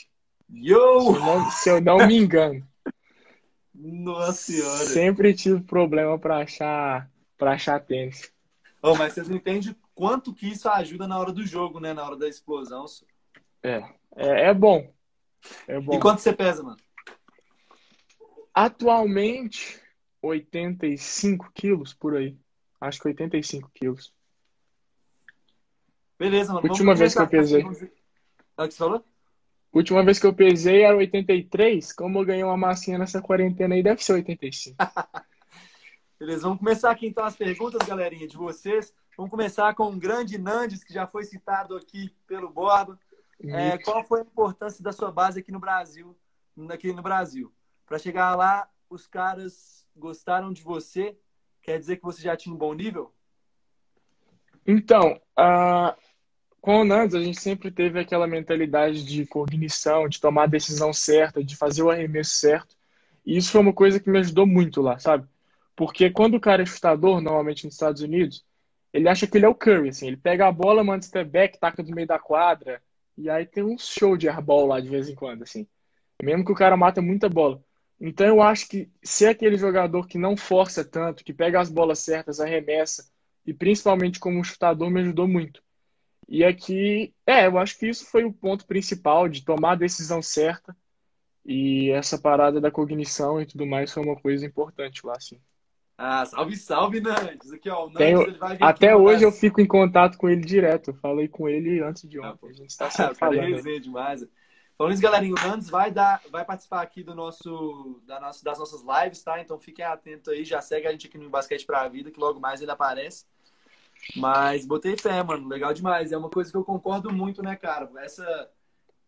[0.50, 1.00] Yo!
[1.00, 2.66] Se eu não, se eu não me engano.
[3.74, 4.86] Nossa senhora.
[4.86, 8.32] Sempre tive problema para achar, pra achar tênis.
[8.82, 11.92] Oh, mas vocês não entendem quanto que isso ajuda na hora do jogo, né?
[11.92, 12.84] Na hora da explosão.
[13.62, 13.76] É,
[14.16, 14.92] é, é bom.
[15.66, 15.94] É bom.
[15.94, 16.76] E quanto você pesa, mano?
[18.54, 19.80] Atualmente,
[20.22, 22.36] 85 quilos por aí.
[22.80, 24.12] Acho que 85 quilos.
[26.18, 26.68] Beleza, mano.
[26.68, 27.62] Última vez que eu pesei.
[27.64, 27.90] O que
[28.56, 29.04] você falou?
[29.72, 31.92] Última vez que eu pesei era 83.
[31.92, 34.76] Como eu ganhei uma massinha nessa quarentena aí, deve ser 85.
[36.18, 38.92] Beleza, vamos começar aqui então as perguntas, galerinha, de vocês.
[39.16, 42.98] Vamos começar com o grande Nandes, que já foi citado aqui pelo Borba.
[43.44, 46.16] É, qual foi a importância da sua base aqui no Brasil?
[46.70, 47.52] Aqui no Brasil.
[47.86, 51.16] Para chegar lá, os caras gostaram de você?
[51.62, 53.12] Quer dizer que você já tinha um bom nível?
[54.66, 55.96] Então, uh,
[56.60, 60.92] com o Nandes, a gente sempre teve aquela mentalidade de cognição, de tomar a decisão
[60.92, 62.76] certa, de fazer o arremesso certo.
[63.24, 65.26] E isso foi uma coisa que me ajudou muito lá, sabe?
[65.76, 68.44] Porque quando o cara é chutador, normalmente nos Estados Unidos,
[68.92, 70.08] ele acha que ele é o Curry, assim.
[70.08, 72.82] Ele pega a bola, manda step back, taca do meio da quadra,
[73.16, 75.66] e aí tem um show de airball lá de vez em quando, assim.
[76.22, 77.62] Mesmo que o cara mata muita bola.
[78.00, 81.98] Então eu acho que ser aquele jogador que não força tanto, que pega as bolas
[81.98, 83.08] certas, arremessa,
[83.46, 85.62] e principalmente como chutador, me ajudou muito.
[86.28, 90.20] E aqui, é, eu acho que isso foi o ponto principal de tomar a decisão
[90.20, 90.76] certa.
[91.44, 95.40] E essa parada da cognição e tudo mais foi uma coisa importante lá, assim.
[95.96, 97.50] Ah, salve, salve, Nantes.
[97.50, 98.20] Aqui, ó, Tenho...
[98.60, 100.90] Até hoje eu fico em contato com ele direto.
[100.90, 102.50] Eu falei com ele antes de ontem.
[102.50, 103.54] A gente está sempre falando.
[103.54, 104.24] Resenha demais.
[104.76, 108.60] Falando isso, galerinha, o Nantes vai, dar, vai participar aqui do nosso, da nossa, das
[108.60, 109.40] nossas lives, tá?
[109.40, 112.38] Então fiquem atentos aí, já segue a gente aqui no Basquete pra Vida, que logo
[112.38, 113.26] mais ele aparece.
[114.16, 116.12] Mas botei fé, mano, legal demais.
[116.12, 117.90] É uma coisa que eu concordo muito, né, cara?
[117.98, 118.50] Essa,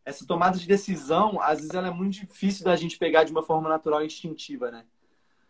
[0.05, 3.43] essa tomada de decisão, às vezes ela é muito difícil da gente pegar de uma
[3.43, 4.85] forma natural e instintiva, né?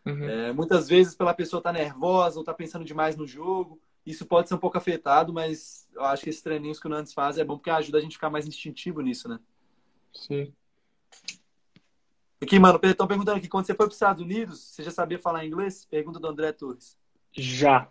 [0.06, 0.28] Uhum.
[0.28, 4.24] É, muitas vezes pela pessoa estar tá nervosa ou tá pensando demais no jogo, isso
[4.24, 7.36] pode ser um pouco afetado, mas eu acho que esses treininhos que o Nantes faz
[7.36, 9.38] é bom porque ajuda a gente a ficar mais instintivo nisso, né?
[10.12, 10.52] Sim.
[12.42, 15.18] Aqui, mano, estão perguntando aqui, quando você foi para os Estados Unidos, você já sabia
[15.18, 15.84] falar inglês?
[15.84, 16.98] Pergunta do André Torres.
[17.32, 17.90] Já.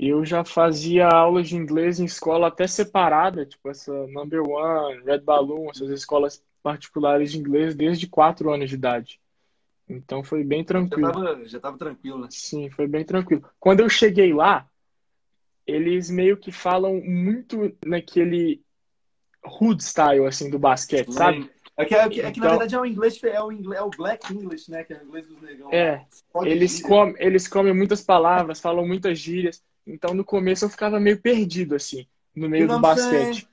[0.00, 5.20] Eu já fazia aulas de inglês em escola até separada, tipo essa Number One, Red
[5.20, 9.20] Balloon, essas escolas particulares de inglês desde 4 anos de idade.
[9.88, 11.08] Então foi bem tranquilo.
[11.08, 12.28] Já tava, já tava tranquilo, né?
[12.30, 13.44] Sim, foi bem tranquilo.
[13.58, 14.66] Quando eu cheguei lá,
[15.66, 18.62] eles meio que falam muito naquele
[19.44, 21.50] hood style, assim, do basquete, sabe?
[21.76, 23.80] É que, é que, é que então, na verdade é o inglês, é o inglês,
[23.80, 24.84] é o black English, né?
[24.84, 25.70] Que é o inglês dos negão.
[25.72, 26.06] É,
[26.44, 29.62] eles, com, eles comem muitas palavras, falam muitas gírias.
[29.92, 33.48] Então no começo eu ficava meio perdido, assim, no meio do basquete.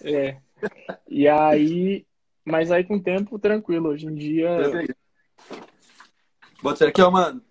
[0.00, 0.16] Sei.
[0.16, 0.40] É.
[1.08, 2.06] E aí,
[2.44, 3.90] mas aí com o tempo, tranquilo.
[3.90, 4.50] Hoje em dia.
[6.62, 7.42] Bota aqui, ó, mano.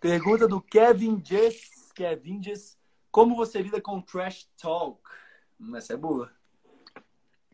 [0.00, 1.90] Pergunta do Kevin Jess.
[1.94, 2.78] Kevin Jess.
[3.10, 5.00] Como você lida com trash talk?
[5.60, 6.30] Hum, essa é boa.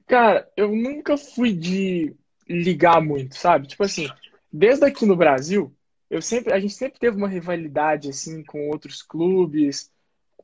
[0.07, 2.15] Cara, eu nunca fui de
[2.49, 3.67] ligar muito, sabe?
[3.67, 4.09] Tipo assim,
[4.53, 5.76] desde aqui no Brasil,
[6.11, 9.91] eu sempre, a gente sempre teve uma rivalidade assim com outros clubes,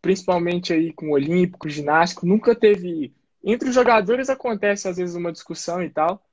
[0.01, 5.33] principalmente aí com o Olímpico, Ginástico, nunca teve entre os jogadores acontece às vezes uma
[5.33, 6.25] discussão e tal,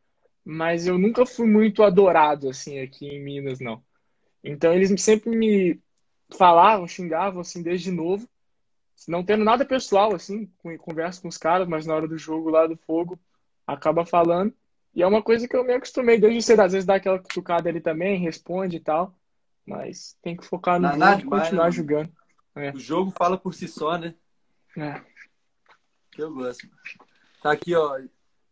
[0.46, 3.84] mas eu nunca fui muito adorado, assim, aqui em Minas, não.
[4.44, 5.80] Então eles sempre me
[6.38, 8.28] falavam, xingavam, assim, desde novo,
[9.08, 12.68] não tendo nada pessoal, assim, converso com os caras, mas na hora do jogo lá
[12.68, 13.20] do fogo,
[13.66, 14.54] acaba falando.
[14.94, 16.62] E é uma coisa que eu me acostumei desde cedo.
[16.62, 19.16] Às vezes dá aquela cutucada ali também, responde e tal.
[19.70, 22.12] Mas tem que focar no jogo e continuar né, jogando.
[22.56, 22.72] É.
[22.72, 24.16] O jogo fala por si só, né?
[24.78, 25.02] É.
[26.12, 26.68] Que eu gosto.
[27.42, 28.00] Tá aqui, ó.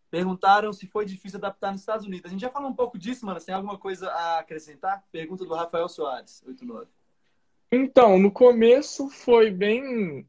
[0.10, 2.26] Perguntaram se foi difícil adaptar nos Estados Unidos.
[2.26, 3.42] A gente já falou um pouco disso, mano.
[3.42, 5.04] Tem alguma coisa a acrescentar?
[5.12, 6.88] Pergunta do Rafael Soares, 89.
[7.72, 10.26] Então, no começo foi bem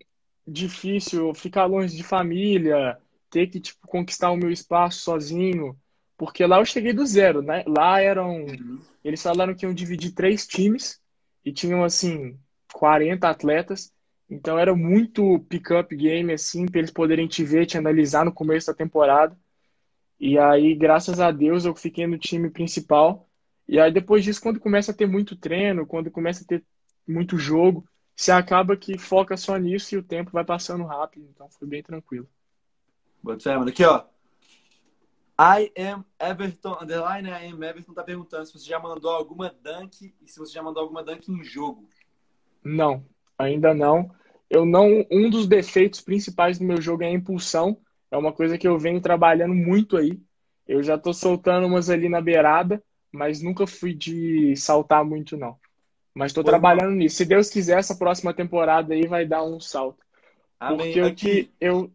[0.46, 2.98] difícil ficar longe de família,
[3.30, 5.78] ter que tipo, conquistar o meu espaço sozinho,
[6.18, 7.62] porque lá eu cheguei do zero, né?
[7.66, 8.42] Lá eram.
[8.42, 8.80] Uhum.
[9.04, 11.00] Eles falaram que iam dividir três times
[11.44, 12.36] e tinham, assim,
[12.72, 13.92] 40 atletas.
[14.28, 18.66] Então era muito pick-up game, assim, para eles poderem te ver, te analisar no começo
[18.66, 19.38] da temporada.
[20.18, 23.28] E aí, graças a Deus, eu fiquei no time principal.
[23.68, 26.64] E aí, depois disso, quando começa a ter muito treino, quando começa a ter
[27.06, 31.28] muito jogo, você acaba que foca só nisso e o tempo vai passando rápido.
[31.32, 32.28] Então, foi bem tranquilo.
[33.22, 33.68] Boa mano.
[33.68, 34.04] Aqui, ó.
[35.40, 40.12] I am Everton, underline I am Everton tá perguntando se você já mandou alguma dunk
[40.20, 41.88] e se você já mandou alguma dunk em jogo.
[42.64, 43.04] Não,
[43.38, 44.10] ainda não.
[44.50, 45.06] Eu não.
[45.10, 47.78] Um dos defeitos principais do meu jogo é a impulsão.
[48.10, 50.18] É uma coisa que eu venho trabalhando muito aí.
[50.66, 52.82] Eu já tô soltando umas ali na beirada,
[53.12, 55.56] mas nunca fui de saltar muito, não.
[56.12, 57.16] Mas tô trabalhando nisso.
[57.16, 60.04] Se Deus quiser, essa próxima temporada aí vai dar um salto.
[60.58, 60.78] Amém.
[60.78, 61.90] Porque Aqui, o que eu.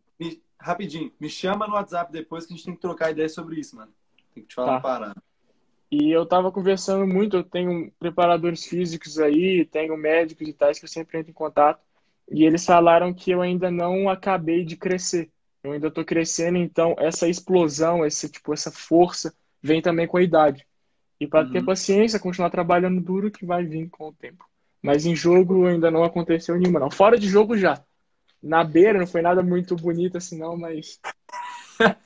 [0.64, 3.76] Rapidinho, me chama no WhatsApp depois que a gente tem que trocar ideia sobre isso,
[3.76, 3.92] mano.
[4.34, 4.74] Tem que te falar tá.
[4.76, 5.24] uma parada.
[5.92, 10.86] E eu tava conversando muito, eu tenho preparadores físicos aí, tenho médicos e tais que
[10.86, 11.82] eu sempre entro em contato.
[12.32, 15.30] E eles falaram que eu ainda não acabei de crescer.
[15.62, 20.24] Eu ainda estou crescendo, então essa explosão, esse, tipo, essa força vem também com a
[20.24, 20.66] idade.
[21.20, 21.52] E para uhum.
[21.52, 24.46] ter paciência, continuar trabalhando duro que vai vir com o tempo.
[24.82, 26.90] Mas em jogo ainda não aconteceu nenhuma, não.
[26.90, 27.84] Fora de jogo já.
[28.44, 31.00] Na beira não foi nada muito bonito assim, não, mas.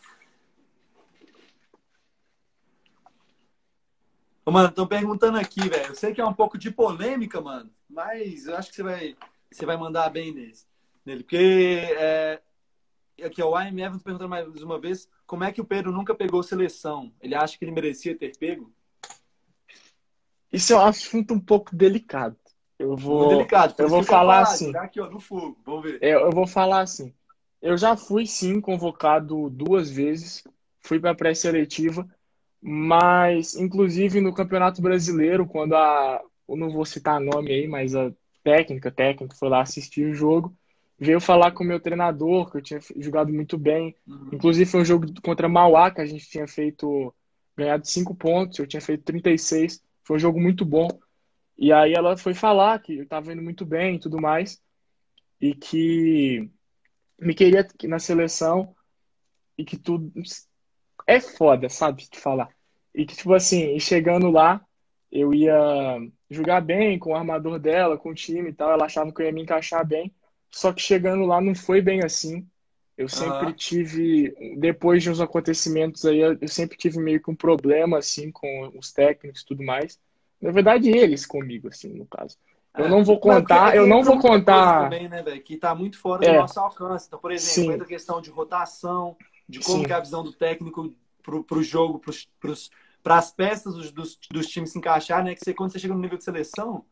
[4.45, 5.88] mano, estão perguntando aqui, velho.
[5.88, 9.17] Eu sei que é um pouco de polêmica, mano, mas eu acho que você vai,
[9.51, 10.67] você vai mandar bem nesse,
[11.03, 11.23] nele.
[11.23, 12.39] Porque é,
[13.25, 16.43] aqui, o IM Evans perguntando mais uma vez, como é que o Pedro nunca pegou
[16.43, 17.11] seleção?
[17.19, 18.71] Ele acha que ele merecia ter pego?
[20.53, 22.38] Isso é um assunto um pouco delicado.
[22.80, 24.75] Eu vou, delicado, eu vou falar, falar assim.
[24.78, 25.57] Aqui, ó, no fogo.
[25.65, 25.99] Vamos ver.
[26.01, 27.13] Eu, eu vou falar assim.
[27.61, 30.43] Eu já fui sim convocado duas vezes,
[30.82, 32.07] fui para pré-seletiva,
[32.61, 38.11] mas inclusive no Campeonato Brasileiro, quando a, eu não vou citar nome aí, mas a
[38.43, 40.55] técnica, técnica foi lá assistir o jogo,
[40.99, 43.95] veio falar com o meu treinador, que eu tinha jogado muito bem.
[44.07, 44.30] Uhum.
[44.32, 47.13] Inclusive, foi um jogo contra Mauá, que a gente tinha feito,
[47.55, 49.82] ganhado 5 pontos, eu tinha feito 36.
[50.03, 50.88] Foi um jogo muito bom.
[51.57, 54.61] E aí ela foi falar que eu estava indo muito bem e tudo mais,
[55.41, 56.49] e que
[57.19, 58.75] me queria na seleção,
[59.57, 60.11] e que tudo.
[61.07, 62.49] É foda, sabe, de falar.
[62.93, 64.63] E que, tipo assim, chegando lá,
[65.11, 65.55] eu ia
[66.29, 68.71] jogar bem com o armador dela, com o time e tal.
[68.71, 70.13] Ela achava que eu ia me encaixar bem.
[70.51, 72.47] Só que chegando lá não foi bem assim.
[72.97, 73.53] Eu sempre uhum.
[73.53, 78.71] tive, depois de uns acontecimentos aí, eu sempre tive meio que um problema, assim, com
[78.75, 79.99] os técnicos e tudo mais.
[80.41, 82.38] Na verdade, eles comigo, assim, no caso.
[82.77, 84.83] Eu é, não vou contar, eu não vou contar.
[84.83, 86.31] Também, né, véio, que tá muito fora é.
[86.31, 87.07] do nosso alcance.
[87.07, 89.17] Então, por exemplo, a questão de rotação,
[89.49, 91.99] de como que é a visão do técnico pro, pro jogo,
[93.03, 95.33] para as peças dos, dos, dos, times se encaixar, né?
[95.33, 96.85] Que você, quando você chega no nível de seleção,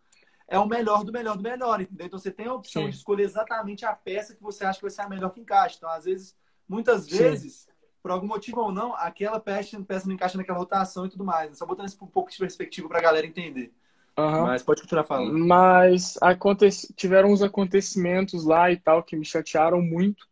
[0.47, 2.07] é o melhor do melhor do melhor, entendeu?
[2.07, 2.89] Então você tem a opção Sim.
[2.89, 5.75] de escolher exatamente a peça que você acha que vai ser a melhor que encaixa.
[5.77, 6.35] Então, às vezes,
[6.67, 7.71] muitas vezes, Sim.
[8.05, 11.57] Por algum motivo ou não, aquela peça, peça não encaixa naquela rotação e tudo mais.
[11.57, 13.73] Só botando isso um pouco de perspectiva para a galera entender.
[14.15, 14.43] Uhum.
[14.43, 15.35] Mas pode continuar falando.
[15.35, 16.69] Mas aconte...
[16.95, 20.27] tiveram uns acontecimentos lá e tal que me chatearam muito.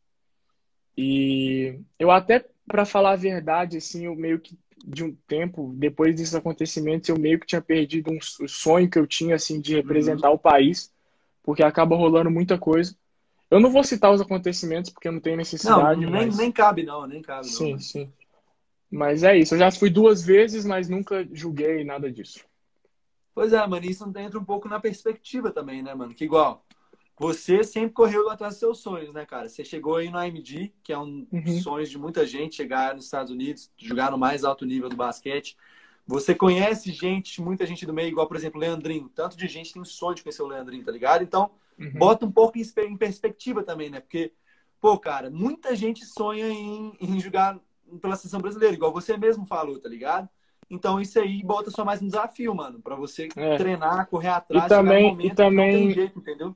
[0.95, 4.55] E eu até, para falar a verdade, assim, eu meio que
[4.85, 9.07] de um tempo, depois desses acontecimentos, eu meio que tinha perdido um sonho que eu
[9.07, 10.35] tinha, assim, de representar uhum.
[10.35, 10.93] o país,
[11.41, 12.95] porque acaba rolando muita coisa.
[13.49, 16.01] Eu não vou citar os acontecimentos, porque não tenho necessidade.
[16.01, 16.37] Não, nem, mas...
[16.37, 18.11] nem cabe não, nem cabe Sim, não, sim.
[18.89, 22.45] Mas é isso, eu já fui duas vezes, mas nunca julguei nada disso.
[23.33, 26.13] Pois é, mano, isso entra um pouco na perspectiva também, né, mano?
[26.13, 26.63] Que igual,
[27.17, 29.47] você sempre correu atrás dos seus sonhos, né, cara?
[29.47, 31.41] Você chegou aí no AMD, que é um uhum.
[31.41, 34.95] dos sonhos de muita gente, chegar nos Estados Unidos, jogar no mais alto nível do
[34.95, 35.55] basquete.
[36.05, 39.09] Você conhece gente, muita gente do meio, igual, por exemplo, o Leandrinho.
[39.09, 41.23] Tanto de gente tem um sonho de conhecer o Leandrinho, tá ligado?
[41.23, 41.91] Então, uhum.
[41.93, 43.99] bota um pouco em perspectiva também, né?
[43.99, 44.33] Porque,
[44.79, 47.59] pô, cara, muita gente sonha em, em jogar
[48.01, 50.27] pela seleção brasileira, igual você mesmo falou, tá ligado?
[50.69, 53.57] Então isso aí bota só mais um desafio, mano, para você é.
[53.57, 56.55] treinar, correr atrás, e também, momento, e também, jeito, entendeu?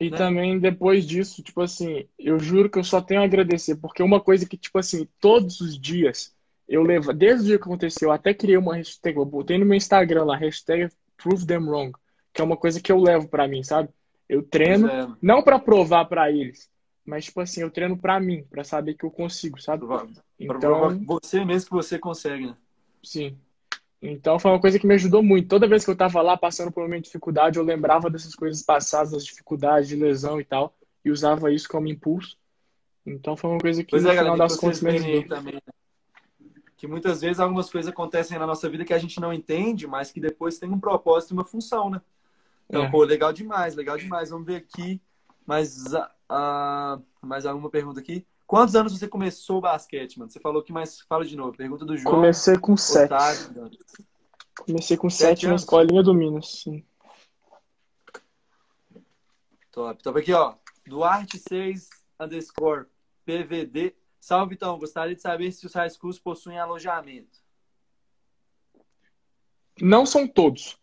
[0.00, 0.16] E né?
[0.16, 4.20] também depois disso, tipo assim, eu juro que eu só tenho a agradecer, porque uma
[4.20, 6.36] coisa que, tipo assim, todos os dias
[6.68, 9.64] eu levo, desde o dia que aconteceu, eu até criei uma hashtag, eu botei no
[9.64, 11.92] meu Instagram lá, hashtag prove them wrong,
[12.32, 13.88] que é uma coisa que eu levo para mim, sabe?
[14.28, 15.08] Eu treino, é.
[15.22, 16.70] não para provar para eles,
[17.04, 19.86] mas tipo assim, eu treino para mim, para saber que eu consigo, sabe?
[20.38, 22.56] Então, você mesmo que você consegue, né?
[23.02, 23.38] Sim.
[24.00, 25.48] Então foi uma coisa que me ajudou muito.
[25.48, 29.12] Toda vez que eu estava lá passando por uma dificuldade, eu lembrava dessas coisas passadas,
[29.12, 30.74] das dificuldades de lesão e tal,
[31.04, 32.36] e usava isso como impulso.
[33.04, 35.28] Então foi uma coisa que pois no é, final das contas me ajudou.
[35.28, 35.60] Também, né?
[36.76, 40.12] Que muitas vezes algumas coisas acontecem na nossa vida que a gente não entende, mas
[40.12, 42.00] que depois tem um propósito e uma função, né?
[42.68, 42.90] Então, é.
[42.90, 44.30] pô, legal demais, legal demais.
[44.30, 45.00] Vamos ver aqui
[45.46, 48.26] mais, uh, mais alguma pergunta aqui.
[48.46, 50.30] Quantos anos você começou o basquete, mano?
[50.30, 51.56] Você falou que, mas fala de novo.
[51.56, 52.14] Pergunta do João.
[52.14, 53.12] Comecei com sete.
[54.66, 56.84] Comecei com sete, sete na escolinha do Minas, sim.
[59.70, 60.02] Top.
[60.02, 60.54] Top aqui, ó.
[60.86, 61.88] Duarte 6
[62.18, 62.86] underscore
[63.24, 63.94] PVD.
[64.18, 64.78] Salve, então.
[64.78, 67.38] Gostaria de saber se os high schools possuem alojamento.
[69.80, 70.78] Não são todos.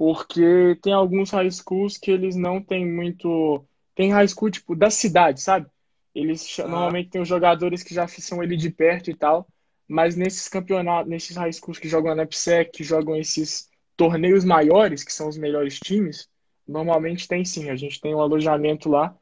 [0.00, 3.62] Porque tem alguns high schools que eles não têm muito.
[3.94, 5.66] Tem high school, tipo, da cidade, sabe?
[6.14, 6.66] Eles ah.
[6.66, 9.46] normalmente têm os jogadores que já são ele de perto e tal,
[9.86, 15.04] mas nesses campeonatos, nesses high schools que jogam na NEPSEC, que jogam esses torneios maiores,
[15.04, 16.30] que são os melhores times,
[16.66, 17.68] normalmente tem sim.
[17.68, 19.14] A gente tem um alojamento lá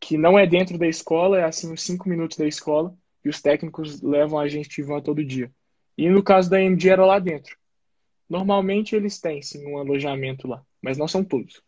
[0.00, 3.42] que não é dentro da escola, é assim uns 5 minutos da escola, e os
[3.42, 5.52] técnicos levam a gente de van todo dia.
[5.98, 7.54] E no caso da MD era lá dentro.
[8.32, 11.62] Normalmente eles têm sim um alojamento lá, mas não são todos.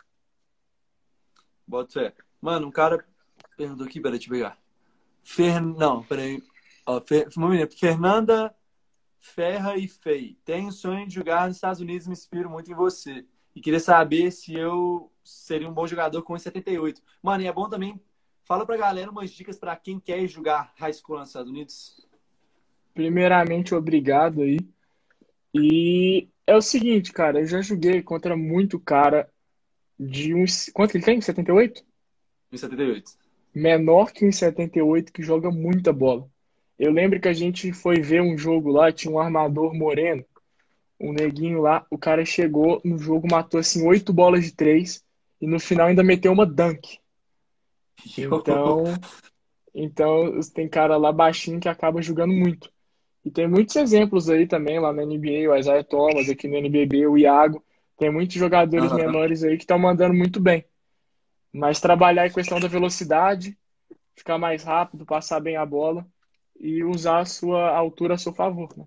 [1.66, 2.14] Bota fé.
[2.40, 3.04] Mano, um cara
[3.54, 4.58] perguntou aqui, peraí, te pegar.
[5.22, 5.60] Fer...
[5.60, 6.42] Não, peraí.
[6.86, 7.28] Ó, Fer...
[7.70, 8.54] Fernanda
[9.20, 10.38] Ferra e Fei.
[10.42, 13.26] Tenho sonho de jogar nos Estados Unidos, me inspiro muito em você.
[13.54, 17.02] E queria saber se eu seria um bom jogador com 78.
[17.22, 18.00] Mano, e é bom também.
[18.42, 22.08] Fala pra galera umas dicas para quem quer jogar high school nos Estados Unidos.
[22.94, 24.58] Primeiramente, obrigado aí.
[25.52, 29.28] E é o seguinte, cara, eu já joguei contra muito cara
[29.98, 30.70] de uns.
[30.72, 31.20] Quanto ele tem?
[31.20, 31.84] 78?
[32.50, 33.24] 78
[33.54, 36.28] menor que um 78 que joga muita bola.
[36.76, 40.24] Eu lembro que a gente foi ver um jogo lá, tinha um armador moreno,
[41.00, 45.04] um neguinho lá, o cara chegou no jogo, matou assim oito bolas de três
[45.40, 46.98] e no final ainda meteu uma dunk.
[48.16, 48.84] Então,
[49.74, 52.70] então tem cara lá baixinho que acaba jogando muito.
[53.24, 57.06] E tem muitos exemplos aí também lá na NBA, o Isaiah Thomas, aqui no NBB,
[57.06, 57.64] o Iago.
[57.96, 58.96] Tem muitos jogadores uhum.
[58.98, 60.64] menores aí que estão mandando muito bem.
[61.52, 63.56] Mas trabalhar em questão da velocidade,
[64.14, 66.06] ficar mais rápido, passar bem a bola
[66.58, 68.68] e usar a sua altura a seu favor.
[68.76, 68.84] Né?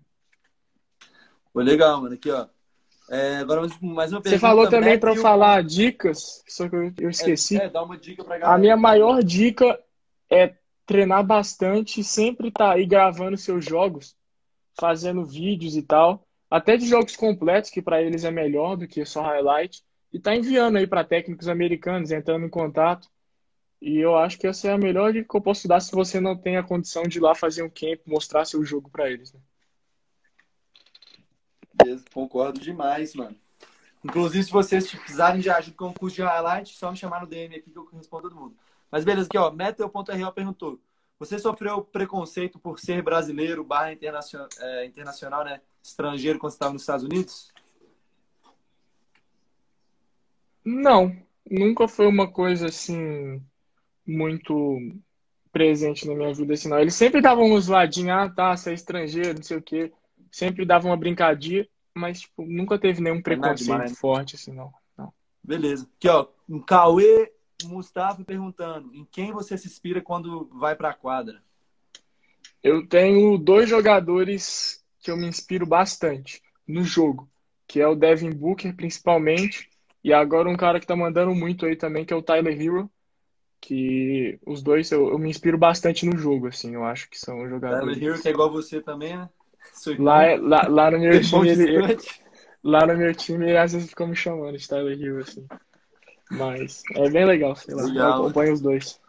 [1.54, 2.14] Pô, legal, mano.
[2.14, 2.48] Aqui, ó.
[3.10, 4.30] É, agora mais uma pergunta.
[4.30, 7.58] Você falou também para eu falar dicas, só que eu, esqueci.
[7.58, 8.56] É, é, dá uma dica pra galera.
[8.56, 9.80] A minha maior dica
[10.30, 14.16] é treinar bastante, sempre estar tá aí gravando seus jogos,
[14.80, 19.06] fazendo vídeos e tal, até de jogos completos, que para eles é melhor do que
[19.06, 23.10] só highlight e tá enviando aí para técnicos americanos, entrando em contato.
[23.82, 26.20] E eu acho que essa é a melhor dica que eu posso dar se você
[26.20, 29.34] não tem a condição de ir lá fazer um camp, mostrar seu jogo para eles.
[29.34, 29.40] Né?
[32.14, 33.36] Concordo demais, mano.
[34.04, 37.28] Inclusive, se vocês precisarem de ajuda com o curso de highlight, só me chamar no
[37.28, 38.56] DM aqui que eu respondo todo mundo.
[38.90, 40.80] Mas beleza, aqui ó, Metal.ro perguntou:
[41.20, 45.62] Você sofreu preconceito por ser brasileiro, barra internacional, é, internacional né?
[45.82, 47.52] Estrangeiro quando você estava nos Estados Unidos?
[50.64, 51.16] Não,
[51.50, 53.42] nunca foi uma coisa assim
[54.06, 54.80] muito
[55.52, 56.80] presente na minha vida assim, não.
[56.80, 59.92] Eles sempre davam uns ladinhos, ah, tá, você é estrangeiro, não sei o quê.
[60.32, 64.72] Sempre davam uma brincadinha, mas tipo, nunca teve nenhum preconceito forte assim, não.
[64.96, 65.12] não.
[65.44, 65.90] Beleza.
[65.98, 67.32] Aqui, ó, um Cauê
[67.66, 71.42] Mustafa perguntando: em quem você se inspira quando vai pra quadra?
[72.64, 77.30] Eu tenho dois jogadores que eu me inspiro bastante no jogo,
[77.68, 79.70] que é o Devin Booker, principalmente,
[80.04, 82.90] e agora um cara que tá mandando muito aí também, que é o Tyler Hero.
[83.60, 87.50] Que os dois eu, eu me inspiro bastante no jogo, assim, eu acho que são
[87.50, 87.98] jogadores.
[87.98, 89.30] Tyler Hero, que é igual você também, né?
[89.98, 91.98] Lá, é, lá, lá no meu time, ele,
[92.64, 95.46] lá no meu time, ele às vezes ficou me chamando de Tyler Hero, assim.
[96.30, 97.84] Mas é bem legal, sei lá.
[97.84, 98.10] Legal.
[98.10, 99.00] Eu acompanho os dois.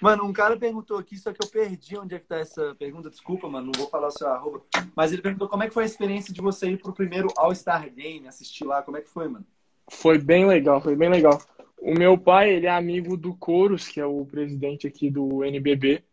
[0.00, 3.10] Mano, um cara perguntou aqui, só que eu perdi onde é que tá essa pergunta.
[3.10, 4.62] Desculpa, mano, não vou falar o seu arroba.
[4.94, 7.92] Mas ele perguntou como é que foi a experiência de você ir pro primeiro All-Star
[7.92, 8.82] Game, assistir lá.
[8.82, 9.44] Como é que foi, mano?
[9.90, 11.42] Foi bem legal, foi bem legal.
[11.80, 16.04] O meu pai, ele é amigo do Coros, que é o presidente aqui do NBB,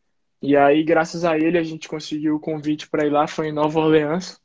[0.41, 3.51] E aí, graças a ele, a gente conseguiu o convite para ir lá, foi em
[3.51, 4.39] Nova Orleans.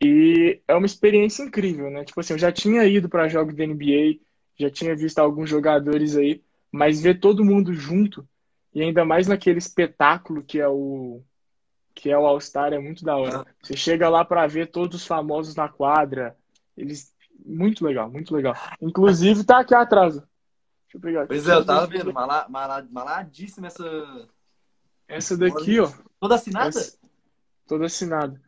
[0.00, 2.04] E é uma experiência incrível, né?
[2.04, 4.20] Tipo assim, eu já tinha ido para jogos da NBA,
[4.58, 8.26] já tinha visto alguns jogadores aí, mas ver todo mundo junto
[8.74, 11.22] e ainda mais naquele espetáculo que é o
[11.94, 13.46] que é o All Star é muito da hora.
[13.62, 16.36] Você chega lá para ver todos os famosos na quadra,
[16.76, 18.54] eles muito legal, muito legal.
[18.80, 20.14] Inclusive tá aqui atrás.
[20.14, 20.26] Deixa
[20.94, 21.26] eu pegar.
[21.26, 24.28] Pois é, eu tava vendo, malad, malad, maladíssima essa
[25.06, 25.92] essa daqui, ó.
[26.18, 26.68] Toda assinada?
[26.68, 26.98] Essa,
[27.66, 28.40] toda assinada.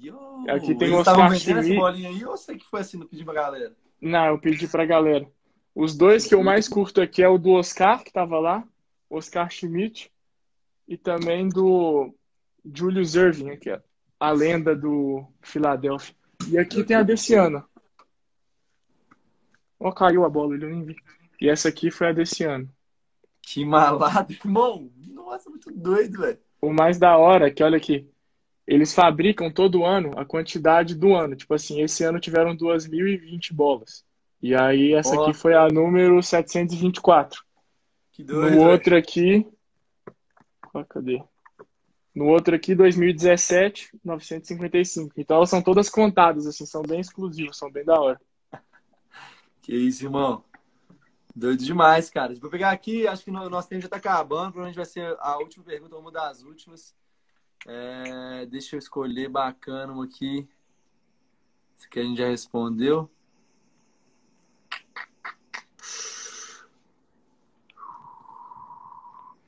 [0.00, 1.52] Yo, aqui tem o Oscar Schmidt.
[1.52, 3.76] essa bolinha aí ou você que foi assim, pedir pra galera?
[4.04, 5.26] Não, eu pedi pra galera.
[5.74, 8.62] Os dois que eu mais curto aqui é o do Oscar, que tava lá,
[9.08, 10.12] Oscar Schmidt,
[10.86, 12.14] e também do
[12.62, 13.80] Julius Irving, aqui, ó,
[14.20, 16.14] a lenda do Philadelphia.
[16.50, 17.64] E aqui tem a desse ano.
[19.80, 20.96] Ó, oh, caiu a bola, ele nem vi.
[21.40, 22.68] E essa aqui foi a desse ano.
[23.40, 24.90] Que malado, irmão.
[25.14, 26.38] Nossa, muito doido, velho.
[26.60, 28.06] O mais da hora é que, olha aqui,
[28.66, 31.36] eles fabricam todo ano a quantidade do ano.
[31.36, 34.04] Tipo assim, esse ano tiveram 2.020 bolas.
[34.40, 37.42] E aí essa aqui foi a número 724.
[38.12, 38.56] Que doido.
[38.56, 39.46] No outro aqui.
[40.72, 41.22] Oh, cadê?
[42.14, 45.12] No outro aqui, 2017, 955.
[45.16, 48.20] Então elas são todas contadas, assim, são bem exclusivas, são bem da hora.
[49.62, 50.44] Que isso, irmão.
[51.34, 52.34] Doido demais, cara.
[52.34, 54.52] Vou pegar aqui, acho que o nosso tempo já tá acabando.
[54.52, 56.94] Provavelmente vai ser a última pergunta, uma das últimas.
[57.66, 60.48] É, deixa eu escolher bacana uma aqui.
[61.76, 63.10] Esse aqui a gente já respondeu.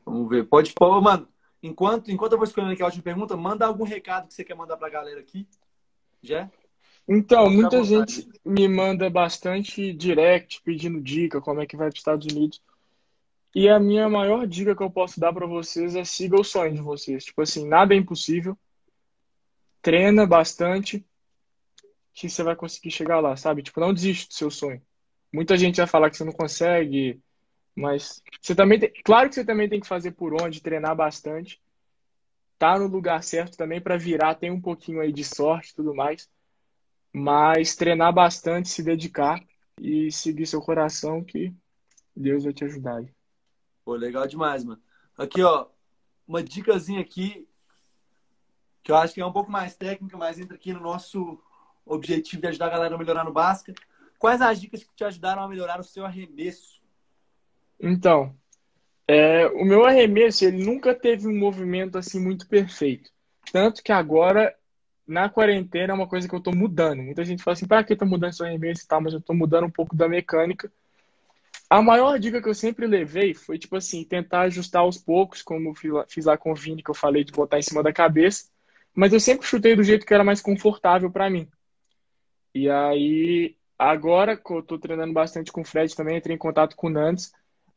[0.05, 0.45] Vamos ver.
[0.45, 1.29] Pode, pôr, mano.
[1.63, 4.55] Enquanto, enquanto eu vou escolhendo aqui a última pergunta, manda algum recado que você quer
[4.55, 5.47] mandar pra galera aqui.
[6.23, 6.51] Já?
[7.09, 12.01] Então, muita gente me manda bastante direct pedindo dica, como é que vai para os
[12.01, 12.61] Estados Unidos.
[13.59, 16.75] E a minha maior dica que eu posso dar para vocês é siga o sonho
[16.75, 17.25] de vocês.
[17.25, 18.55] Tipo assim, nada é impossível.
[19.81, 21.03] Treina bastante
[22.13, 23.63] que você vai conseguir chegar lá, sabe?
[23.63, 24.83] Tipo, não desiste do seu sonho.
[25.33, 27.19] Muita gente vai falar que você não consegue,
[27.75, 31.59] mas você também tem, claro que você também tem que fazer por onde, treinar bastante.
[32.59, 35.95] Tá no lugar certo também para virar, tem um pouquinho aí de sorte e tudo
[35.95, 36.29] mais.
[37.11, 39.43] Mas treinar bastante, se dedicar
[39.81, 41.55] e seguir seu coração que
[42.15, 43.16] Deus vai te ajudar aí.
[43.87, 44.83] Pô, legal demais, mano.
[45.17, 45.69] Aqui, ó,
[46.27, 47.49] uma dicasinha aqui
[48.83, 51.41] que eu acho que é um pouco mais técnica, mas entra aqui no nosso
[51.85, 53.81] objetivo de ajudar a galera a melhorar no basquete.
[54.19, 56.83] Quais as dicas que te ajudaram a melhorar o seu arremesso?
[57.79, 58.37] Então,
[59.07, 63.13] é, o meu arremesso ele nunca teve um movimento assim muito perfeito.
[63.53, 64.53] Tanto que agora
[65.07, 67.05] na quarentena é uma coisa que eu tô mudando.
[67.05, 69.33] Muita gente fala assim, para que tô mudando seu arremesso e tal, mas eu tô
[69.33, 70.73] mudando um pouco da mecânica.
[71.69, 75.75] A maior dica que eu sempre levei foi, tipo assim, tentar ajustar aos poucos, como
[76.09, 78.49] fiz lá com o Vini, que eu falei de botar em cima da cabeça.
[78.95, 81.49] Mas eu sempre chutei do jeito que era mais confortável para mim.
[82.55, 86.77] E aí, agora que eu tô treinando bastante com o Fred também, entrei em contato
[86.77, 87.33] com o Nantes.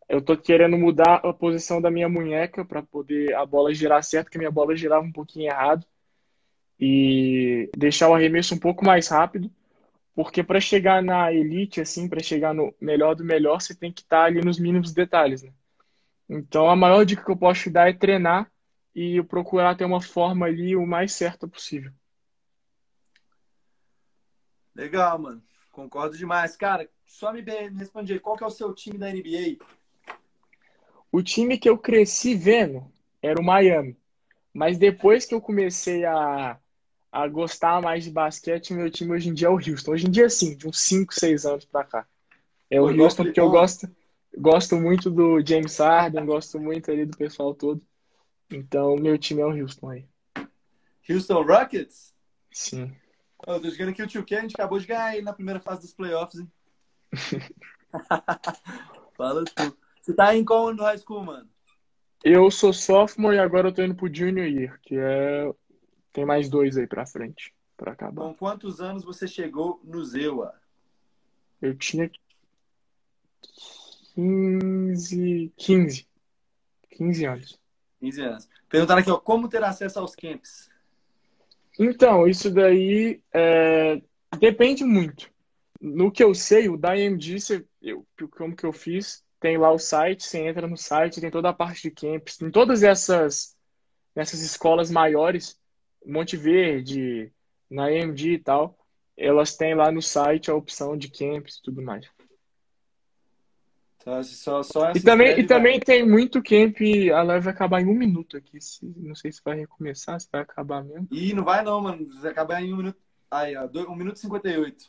[0.08, 4.26] Eu tô querendo mudar a posição da minha munheca para poder a bola girar certo,
[4.26, 5.86] porque a minha bola girava um pouquinho errado
[6.80, 9.52] e deixar o arremesso um pouco mais rápido,
[10.20, 14.02] porque para chegar na elite, assim, para chegar no melhor do melhor, você tem que
[14.02, 15.54] estar tá ali nos mínimos detalhes, né?
[16.28, 18.52] Então, a maior dica que eu posso te dar é treinar
[18.94, 21.94] e procurar ter uma forma ali o mais certa possível.
[24.76, 25.42] Legal, mano.
[25.72, 26.58] Concordo demais.
[26.58, 29.56] Cara, só me responde aí, qual que é o seu time da NBA?
[31.10, 32.92] O time que eu cresci vendo
[33.22, 33.98] era o Miami.
[34.54, 36.60] Mas depois que eu comecei a
[37.12, 39.92] a gostar mais de basquete, meu time hoje em dia é o Houston.
[39.92, 42.08] Hoje em dia, sim, de uns 5, 6 anos pra cá.
[42.70, 43.90] É o eu Houston porque eu gosto,
[44.38, 47.82] gosto muito do James Harden, gosto muito ali do pessoal todo.
[48.52, 50.06] Então, meu time é o Houston aí.
[51.10, 52.14] Houston Rockets?
[52.52, 52.94] Sim.
[53.48, 55.60] Eu tô jogando aqui o Tio Ken, a gente acabou de ganhar aí na primeira
[55.60, 56.52] fase dos playoffs, hein?
[59.18, 59.78] Fala tu.
[60.02, 61.50] Você tá em qual no high school, mano?
[62.24, 65.52] Eu sou sophomore e agora eu tô indo pro junior year, que é
[66.12, 68.24] tem mais dois aí pra frente, pra acabar.
[68.24, 70.54] Com quantos anos você chegou no Zewa?
[71.62, 72.10] Eu tinha
[74.16, 76.08] 15, 15.
[76.92, 77.60] 15 anos.
[78.00, 78.50] 15 anos.
[78.68, 80.70] Perguntaram aqui, ó, como ter acesso aos camps?
[81.78, 84.02] Então, isso daí é,
[84.38, 85.32] depende muito.
[85.80, 89.72] No que eu sei, o da IMG, você, eu, como que eu fiz, tem lá
[89.72, 93.56] o site, você entra no site, tem toda a parte de camps, em todas essas,
[94.14, 95.59] essas escolas maiores,
[96.12, 97.32] Monte Verde,
[97.70, 98.78] na AMD e tal,
[99.16, 102.10] elas têm lá no site a opção de camps e tudo mais.
[104.04, 106.78] Só, só, só e também, e também tem muito camp.
[107.14, 108.60] A live vai acabar em um minuto aqui.
[108.62, 111.08] Se, não sei se vai recomeçar, se vai acabar mesmo.
[111.12, 112.08] Ih, não vai não, mano.
[112.22, 112.98] Vai acabar em um minuto.
[113.30, 114.86] Aí, ó, 1 minuto e 58.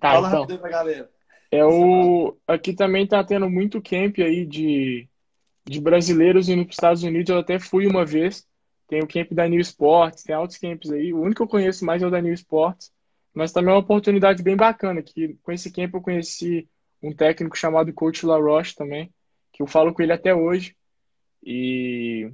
[0.00, 0.40] Tá, Fala então.
[0.40, 1.10] rápido pra galera.
[1.50, 2.36] É o...
[2.48, 5.06] Aqui também tá tendo muito camp aí de,
[5.64, 7.28] de brasileiros indo para os Estados Unidos.
[7.28, 8.46] Eu até fui uma vez.
[8.94, 11.12] Tem o camp da New Sports, tem altos camps aí.
[11.12, 12.92] O único que eu conheço mais é o da New Sports.
[13.34, 16.68] Mas também é uma oportunidade bem bacana, que com esse camp eu conheci
[17.02, 19.12] um técnico chamado Coach LaRoche também,
[19.52, 20.76] que eu falo com ele até hoje.
[21.42, 22.30] E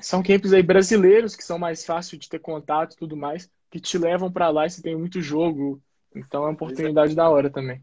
[0.00, 3.80] são camps aí brasileiros que são mais fáceis de ter contato e tudo mais, que
[3.80, 5.82] te levam para lá e você tem muito jogo.
[6.14, 7.82] Então é uma oportunidade da hora também.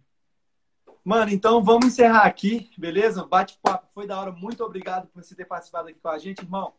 [1.03, 3.25] Mano, então vamos encerrar aqui, beleza?
[3.25, 4.31] Bate-papo foi da hora.
[4.31, 6.73] Muito obrigado por você ter participado aqui com a gente, irmão.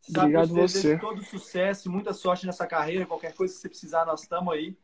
[0.00, 0.98] Você obrigado sabe você.
[0.98, 3.06] todo sucesso e muita sorte nessa carreira.
[3.06, 4.76] Qualquer coisa que você precisar, nós estamos aí.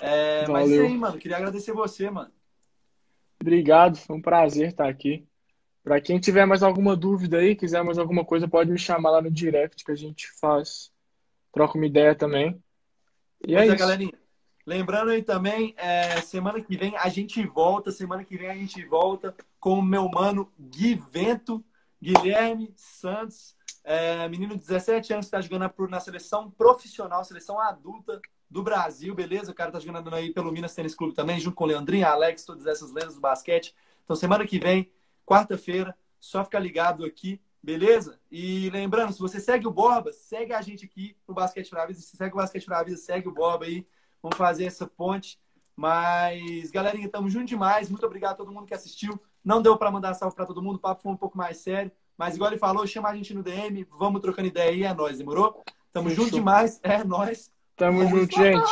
[0.00, 2.32] É, mas é aí, mano, queria agradecer você, mano.
[3.40, 5.26] Obrigado, foi um prazer estar aqui.
[5.82, 9.22] Para quem tiver mais alguma dúvida aí, quiser mais alguma coisa, pode me chamar lá
[9.22, 10.90] no direct que a gente faz,
[11.52, 12.60] troca uma ideia também.
[13.46, 13.76] E é, é isso.
[13.76, 14.12] galerinha.
[14.66, 18.82] Lembrando aí também, é, semana que vem a gente volta, semana que vem a gente
[18.86, 21.62] volta com o meu mano Gui Vento,
[22.00, 23.54] Guilherme Santos,
[23.84, 29.52] é, menino de 17 anos está jogando na seleção profissional, seleção adulta do Brasil, beleza?
[29.52, 32.44] O cara tá jogando aí pelo Minas Tênis Clube também, junto com o Leandrinho, Alex,
[32.44, 33.74] todas essas lendas do basquete.
[34.02, 34.90] Então, semana que vem,
[35.26, 38.18] quarta-feira, só ficar ligado aqui, beleza?
[38.30, 42.00] E lembrando, se você segue o Borba, segue a gente aqui no Basquete pra Vida.
[42.00, 43.86] Se segue o Basquete pra Vida, segue o Borba aí.
[44.22, 45.38] Vamos fazer essa ponte.
[45.76, 47.90] Mas, galerinha, tamo junto demais.
[47.90, 49.20] Muito obrigado a todo mundo que assistiu.
[49.44, 51.92] Não deu para mandar salve para todo mundo, o papo foi um pouco mais sério.
[52.16, 55.18] Mas, igual ele falou, chama a gente no DM, vamos trocando ideia aí, é nóis,
[55.18, 55.64] demorou?
[55.92, 57.50] Tamo junto demais, é nóis.
[57.76, 58.70] Tamo junto, gente.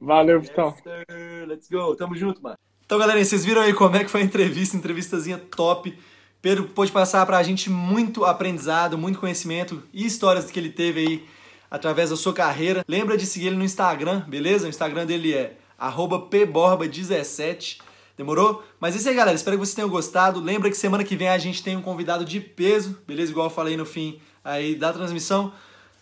[0.00, 0.74] Valeu, Vitão.
[0.86, 1.96] Yes, Let's go.
[1.96, 2.56] Tamo junto, mano.
[2.84, 5.98] Então, galera, vocês viram aí como é que foi a entrevista, entrevistazinha top.
[6.42, 11.26] Pedro pôde passar pra gente muito aprendizado, muito conhecimento e histórias que ele teve aí
[11.70, 12.84] através da sua carreira.
[12.86, 14.66] Lembra de seguir ele no Instagram, beleza?
[14.66, 17.78] O Instagram dele é pborba17.
[18.16, 18.62] Demorou?
[18.78, 19.34] Mas é isso aí, galera.
[19.34, 20.40] Espero que vocês tenham gostado.
[20.40, 23.32] Lembra que semana que vem a gente tem um convidado de peso, beleza?
[23.32, 25.52] Igual eu falei no fim aí da transmissão.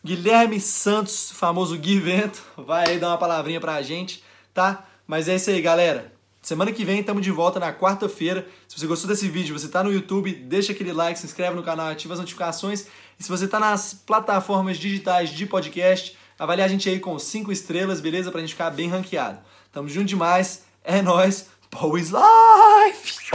[0.05, 4.85] Guilherme Santos, famoso Gui Vento, vai aí dar uma palavrinha pra gente, tá?
[5.07, 6.13] Mas é isso aí, galera.
[6.43, 8.49] Semana que vem estamos de volta na quarta-feira.
[8.67, 11.63] Se você gostou desse vídeo, você está no YouTube, deixa aquele like, se inscreve no
[11.63, 12.89] canal, ativa as notificações.
[13.17, 17.53] E se você está nas plataformas digitais de podcast, avalie a gente aí com 5
[17.53, 18.33] estrelas, beleza?
[18.33, 19.39] Pra gente ficar bem ranqueado.
[19.71, 20.65] Tamo junto demais.
[20.83, 21.49] É nóis.
[21.73, 23.33] Bowie's life.